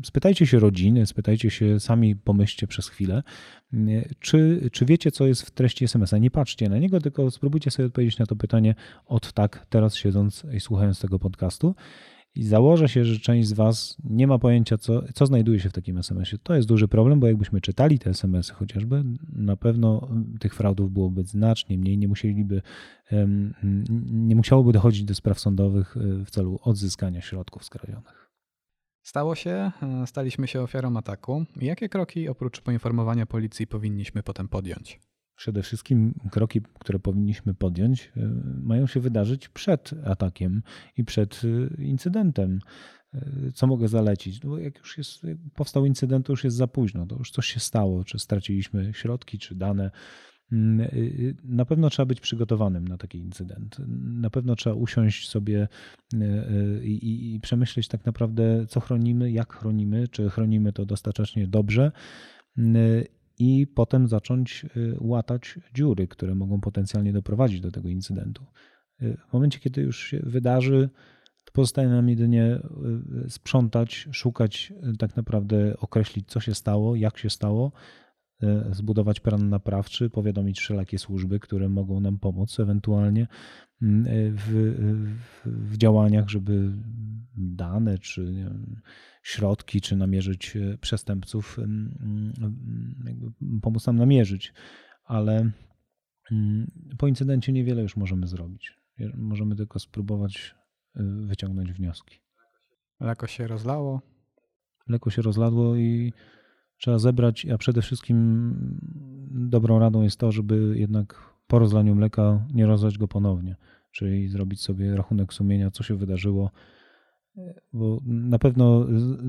spytajcie 0.03 0.47
się 0.47 0.59
rodziny, 0.59 1.05
spytajcie 1.05 1.49
się, 1.49 1.79
sami 1.79 2.15
pomyślcie 2.15 2.67
przez 2.67 2.89
chwilę, 2.89 3.23
czy, 4.19 4.69
czy 4.71 4.85
wiecie, 4.85 5.11
co 5.11 5.27
jest 5.27 5.41
w 5.41 5.51
treści 5.51 5.85
SMS-a. 5.85 6.17
Nie 6.17 6.31
patrzcie 6.31 6.69
na 6.69 6.77
niego, 6.77 6.99
tylko 6.99 7.31
spróbujcie 7.31 7.71
sobie 7.71 7.85
odpowiedzieć 7.85 8.19
na 8.19 8.25
to 8.25 8.35
pytanie 8.35 8.75
od 9.05 9.33
tak, 9.33 9.65
teraz 9.69 9.95
siedząc 9.95 10.45
i 10.53 10.59
słuchając 10.59 11.01
tego 11.01 11.19
podcastu. 11.19 11.75
I 12.37 12.43
założę 12.43 12.89
się, 12.89 13.05
że 13.05 13.19
część 13.19 13.47
z 13.47 13.53
Was 13.53 13.97
nie 14.03 14.27
ma 14.27 14.39
pojęcia, 14.39 14.77
co, 14.77 15.03
co 15.13 15.25
znajduje 15.25 15.59
się 15.59 15.69
w 15.69 15.73
takim 15.73 15.97
SMS-ie. 15.97 16.39
To 16.43 16.55
jest 16.55 16.67
duży 16.67 16.87
problem, 16.87 17.19
bo 17.19 17.27
jakbyśmy 17.27 17.61
czytali 17.61 17.99
te 17.99 18.09
SMS-y 18.09 18.53
chociażby, 18.53 19.03
na 19.35 19.57
pewno 19.57 20.07
tych 20.39 20.55
fraudów 20.55 20.91
byłoby 20.91 21.23
znacznie 21.23 21.77
mniej. 21.77 21.97
Nie 21.97 22.07
musieliby, 22.07 22.61
nie 24.11 24.35
musiałoby 24.35 24.71
dochodzić 24.71 25.03
do 25.03 25.15
spraw 25.15 25.39
sądowych 25.39 25.97
e, 25.97 26.25
w 26.25 26.29
celu 26.29 26.59
odzyskania 26.63 27.21
środków 27.21 27.63
skradzionych. 27.65 28.31
Stało 29.01 29.35
się, 29.35 29.71
e, 29.81 30.07
staliśmy 30.07 30.47
się 30.47 30.61
ofiarą 30.61 30.97
ataku. 30.97 31.45
Jakie 31.61 31.89
kroki 31.89 32.29
oprócz 32.29 32.61
poinformowania 32.61 33.25
policji 33.25 33.67
powinniśmy 33.67 34.23
potem 34.23 34.47
podjąć? 34.47 34.99
Przede 35.37 35.63
wszystkim 35.63 36.13
kroki, 36.31 36.61
które 36.79 36.99
powinniśmy 36.99 37.53
podjąć, 37.53 38.11
e, 38.17 38.29
mają 38.61 38.87
się 38.87 38.99
wydarzyć 38.99 39.49
przed 39.49 39.91
atakiem 40.05 40.61
i 40.97 41.03
przed 41.03 41.41
e, 41.77 41.83
incydentem. 41.83 42.59
E, 43.13 43.51
co 43.53 43.67
mogę 43.67 43.87
zalecić? 43.87 44.43
No 44.43 44.57
jak 44.57 44.77
już 44.77 44.97
jest, 44.97 45.25
powstał 45.55 45.85
incydent, 45.85 46.25
to 46.25 46.33
już 46.33 46.43
jest 46.43 46.57
za 46.57 46.67
późno, 46.67 47.05
to 47.05 47.15
już 47.15 47.31
coś 47.31 47.47
się 47.47 47.59
stało, 47.59 48.03
czy 48.03 48.19
straciliśmy 48.19 48.93
środki, 48.93 49.37
czy 49.39 49.55
dane. 49.55 49.91
Mm, 50.51 50.87
na 51.43 51.65
pewno 51.65 51.89
trzeba 51.89 52.05
być 52.05 52.19
przygotowanym 52.19 52.87
na 52.87 52.97
taki 52.97 53.17
incydent. 53.17 53.77
Na 54.03 54.29
pewno 54.29 54.55
trzeba 54.55 54.75
usiąść 54.75 55.29
sobie 55.29 55.67
i, 56.83 57.35
i 57.35 57.39
przemyśleć 57.39 57.87
tak 57.87 58.05
naprawdę, 58.05 58.65
co 58.69 58.79
chronimy, 58.79 59.31
jak 59.31 59.53
chronimy, 59.53 60.07
czy 60.07 60.29
chronimy 60.29 60.73
to 60.73 60.85
dostatecznie 60.85 61.47
dobrze 61.47 61.91
i 63.39 63.67
potem 63.67 64.07
zacząć 64.07 64.65
y, 64.77 64.95
łatać 64.99 65.59
dziury, 65.73 66.07
które 66.07 66.35
mogą 66.35 66.61
potencjalnie 66.61 67.13
doprowadzić 67.13 67.61
do 67.61 67.71
tego 67.71 67.89
incydentu. 67.89 68.45
Y, 69.01 69.17
w 69.29 69.33
momencie, 69.33 69.59
kiedy 69.59 69.81
już 69.81 69.99
się 69.99 70.19
wydarzy, 70.23 70.89
to 71.43 71.51
pozostaje 71.53 71.89
nam 71.89 72.09
jedynie 72.09 72.59
y, 73.25 73.29
sprzątać, 73.29 74.07
szukać, 74.11 74.73
tak 74.99 75.15
naprawdę 75.15 75.77
określić, 75.77 76.27
co 76.27 76.39
się 76.39 76.53
stało, 76.53 76.95
jak 76.95 77.17
się 77.17 77.29
stało, 77.29 77.71
zbudować 78.71 79.19
plan 79.19 79.49
naprawczy, 79.49 80.09
powiadomić 80.09 80.59
wszelakie 80.59 80.99
służby, 80.99 81.39
które 81.39 81.69
mogą 81.69 81.99
nam 81.99 82.19
pomóc 82.19 82.59
ewentualnie 82.59 83.27
mm, 83.81 84.05
w, 84.35 84.75
w, 85.45 85.71
w 85.71 85.77
działaniach, 85.77 86.29
żeby 86.29 86.71
dane 87.37 87.97
czy 87.97 88.33
wiem, 88.33 88.81
środki, 89.23 89.81
czy 89.81 89.95
namierzyć 89.95 90.55
e, 90.55 90.77
przestępców, 90.77 91.57
jakby 93.05 93.31
pomóc 93.61 93.87
nam 93.87 93.95
namierzyć, 93.95 94.53
ale 95.03 95.51
po 96.97 97.07
incydencie 97.07 97.53
niewiele 97.53 97.81
już 97.81 97.97
możemy 97.97 98.27
zrobić. 98.27 98.77
Możemy 99.15 99.55
tylko 99.55 99.79
spróbować 99.79 100.55
e, 100.95 101.03
wyciągnąć 101.03 101.71
wnioski. 101.71 102.19
Mleko 102.99 103.27
się 103.27 103.47
rozlało. 103.47 104.01
Mleko 104.87 105.09
się 105.09 105.21
rozladło 105.21 105.75
i 105.75 106.13
trzeba 106.77 106.99
zebrać, 106.99 107.45
a 107.45 107.57
przede 107.57 107.81
wszystkim 107.81 108.53
dobrą 109.31 109.79
radą 109.79 110.01
jest 110.01 110.19
to, 110.19 110.31
żeby 110.31 110.73
jednak 110.77 111.33
po 111.47 111.59
rozlaniu 111.59 111.95
mleka 111.95 112.45
nie 112.53 112.65
rozlać 112.65 112.97
go 112.97 113.07
ponownie, 113.07 113.55
czyli 113.91 114.27
zrobić 114.27 114.61
sobie 114.61 114.95
rachunek 114.95 115.33
sumienia, 115.33 115.71
co 115.71 115.83
się 115.83 115.95
wydarzyło, 115.95 116.51
bo 117.73 117.99
na 118.05 118.39
pewno 118.39 118.87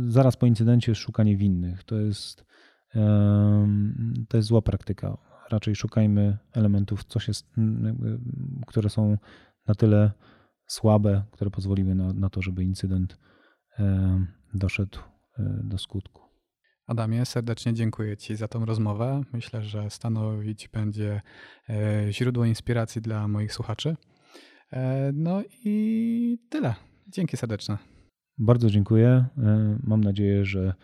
zaraz 0.08 0.36
po 0.36 0.46
incydencie 0.46 0.94
szukanie 0.94 1.36
winnych 1.36 1.84
to 1.84 1.96
jest, 1.96 2.44
to 4.28 4.36
jest 4.36 4.48
zła 4.48 4.62
praktyka. 4.62 5.18
Raczej 5.50 5.74
szukajmy 5.74 6.38
elementów, 6.52 7.04
coś 7.04 7.28
jest, 7.28 7.50
które 8.66 8.90
są 8.90 9.18
na 9.66 9.74
tyle 9.74 10.12
słabe, 10.66 11.22
które 11.30 11.50
pozwoliły 11.50 11.94
na, 11.94 12.12
na 12.12 12.30
to, 12.30 12.42
żeby 12.42 12.64
incydent 12.64 13.18
doszedł 14.54 14.98
e, 15.38 15.60
do 15.64 15.78
skutku. 15.78 16.27
Adamie, 16.88 17.26
serdecznie 17.26 17.74
dziękuję 17.74 18.16
Ci 18.16 18.36
za 18.36 18.48
tą 18.48 18.64
rozmowę. 18.64 19.22
Myślę, 19.32 19.62
że 19.62 19.90
stanowić 19.90 20.68
będzie 20.68 21.20
e, 21.68 22.12
źródło 22.12 22.44
inspiracji 22.44 23.02
dla 23.02 23.28
moich 23.28 23.52
słuchaczy. 23.52 23.96
E, 24.72 25.10
no 25.14 25.42
i 25.64 26.38
tyle. 26.48 26.74
Dzięki 27.08 27.36
serdeczne. 27.36 27.78
Bardzo 28.38 28.70
dziękuję. 28.70 29.08
E, 29.38 29.78
mam 29.82 30.04
nadzieję, 30.04 30.44
że, 30.44 30.74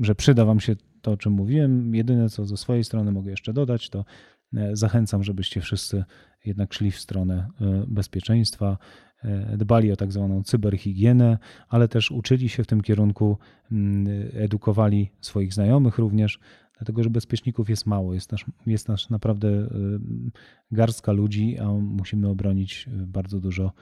że 0.00 0.14
przyda 0.14 0.44
Wam 0.44 0.60
się 0.60 0.76
to, 1.02 1.12
o 1.12 1.16
czym 1.16 1.32
mówiłem. 1.32 1.94
Jedyne, 1.94 2.28
co 2.28 2.46
ze 2.46 2.56
swojej 2.56 2.84
strony 2.84 3.12
mogę 3.12 3.30
jeszcze 3.30 3.52
dodać, 3.52 3.90
to 3.90 4.04
Zachęcam, 4.72 5.24
żebyście 5.24 5.60
wszyscy 5.60 6.04
jednak 6.44 6.74
szli 6.74 6.90
w 6.90 7.00
stronę 7.00 7.48
bezpieczeństwa, 7.88 8.78
dbali 9.56 9.92
o 9.92 9.96
tak 9.96 10.12
zwaną 10.12 10.42
cyberhigienę, 10.42 11.38
ale 11.68 11.88
też 11.88 12.10
uczyli 12.10 12.48
się 12.48 12.64
w 12.64 12.66
tym 12.66 12.80
kierunku, 12.80 13.38
mm, 13.72 14.06
edukowali 14.32 15.10
swoich 15.20 15.54
znajomych 15.54 15.98
również, 15.98 16.38
dlatego 16.78 17.02
że 17.02 17.10
bezpieczników 17.10 17.70
jest 17.70 17.86
mało. 17.86 18.14
Jest 18.14 18.32
nasz, 18.32 18.44
jest 18.66 18.88
nasz 18.88 19.10
naprawdę 19.10 19.68
garstka 20.70 21.12
ludzi, 21.12 21.58
a 21.58 21.72
musimy 21.72 22.28
obronić 22.28 22.88
bardzo 22.92 23.40
dużo 23.40 23.72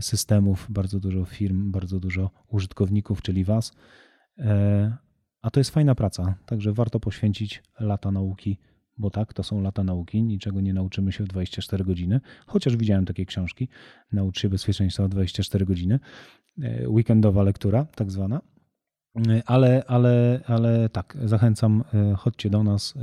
systemów, 0.00 0.66
bardzo 0.70 1.00
dużo 1.00 1.24
firm, 1.24 1.72
bardzo 1.72 2.00
dużo 2.00 2.30
użytkowników, 2.48 3.22
czyli 3.22 3.44
Was. 3.44 3.72
A 5.42 5.50
to 5.50 5.60
jest 5.60 5.70
fajna 5.70 5.94
praca, 5.94 6.34
także 6.46 6.72
warto 6.72 7.00
poświęcić 7.00 7.62
lata 7.80 8.10
nauki, 8.10 8.58
bo 8.98 9.10
tak, 9.10 9.32
to 9.32 9.42
są 9.42 9.60
lata 9.60 9.84
nauki, 9.84 10.22
niczego 10.22 10.60
nie 10.60 10.74
nauczymy 10.74 11.12
się 11.12 11.24
w 11.24 11.28
24 11.28 11.84
godziny, 11.84 12.20
chociaż 12.46 12.76
widziałem 12.76 13.04
takie 13.04 13.26
książki, 13.26 13.68
Naucz 14.12 14.40
się 14.40 14.48
bezpieczeństwa 14.48 15.04
w 15.04 15.08
24 15.08 15.66
godziny, 15.66 16.00
e, 16.62 16.88
weekendowa 16.88 17.42
lektura 17.42 17.84
tak 17.84 18.10
zwana, 18.10 18.40
e, 19.28 19.42
ale, 19.46 19.84
ale, 19.86 20.40
ale 20.46 20.88
tak, 20.88 21.16
zachęcam, 21.24 21.84
e, 21.94 22.14
chodźcie 22.14 22.50
do 22.50 22.62
nas, 22.62 22.94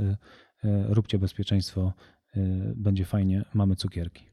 róbcie 0.88 1.18
bezpieczeństwo, 1.18 1.92
będzie 2.76 3.04
fajnie, 3.04 3.44
mamy 3.54 3.76
cukierki. 3.76 4.31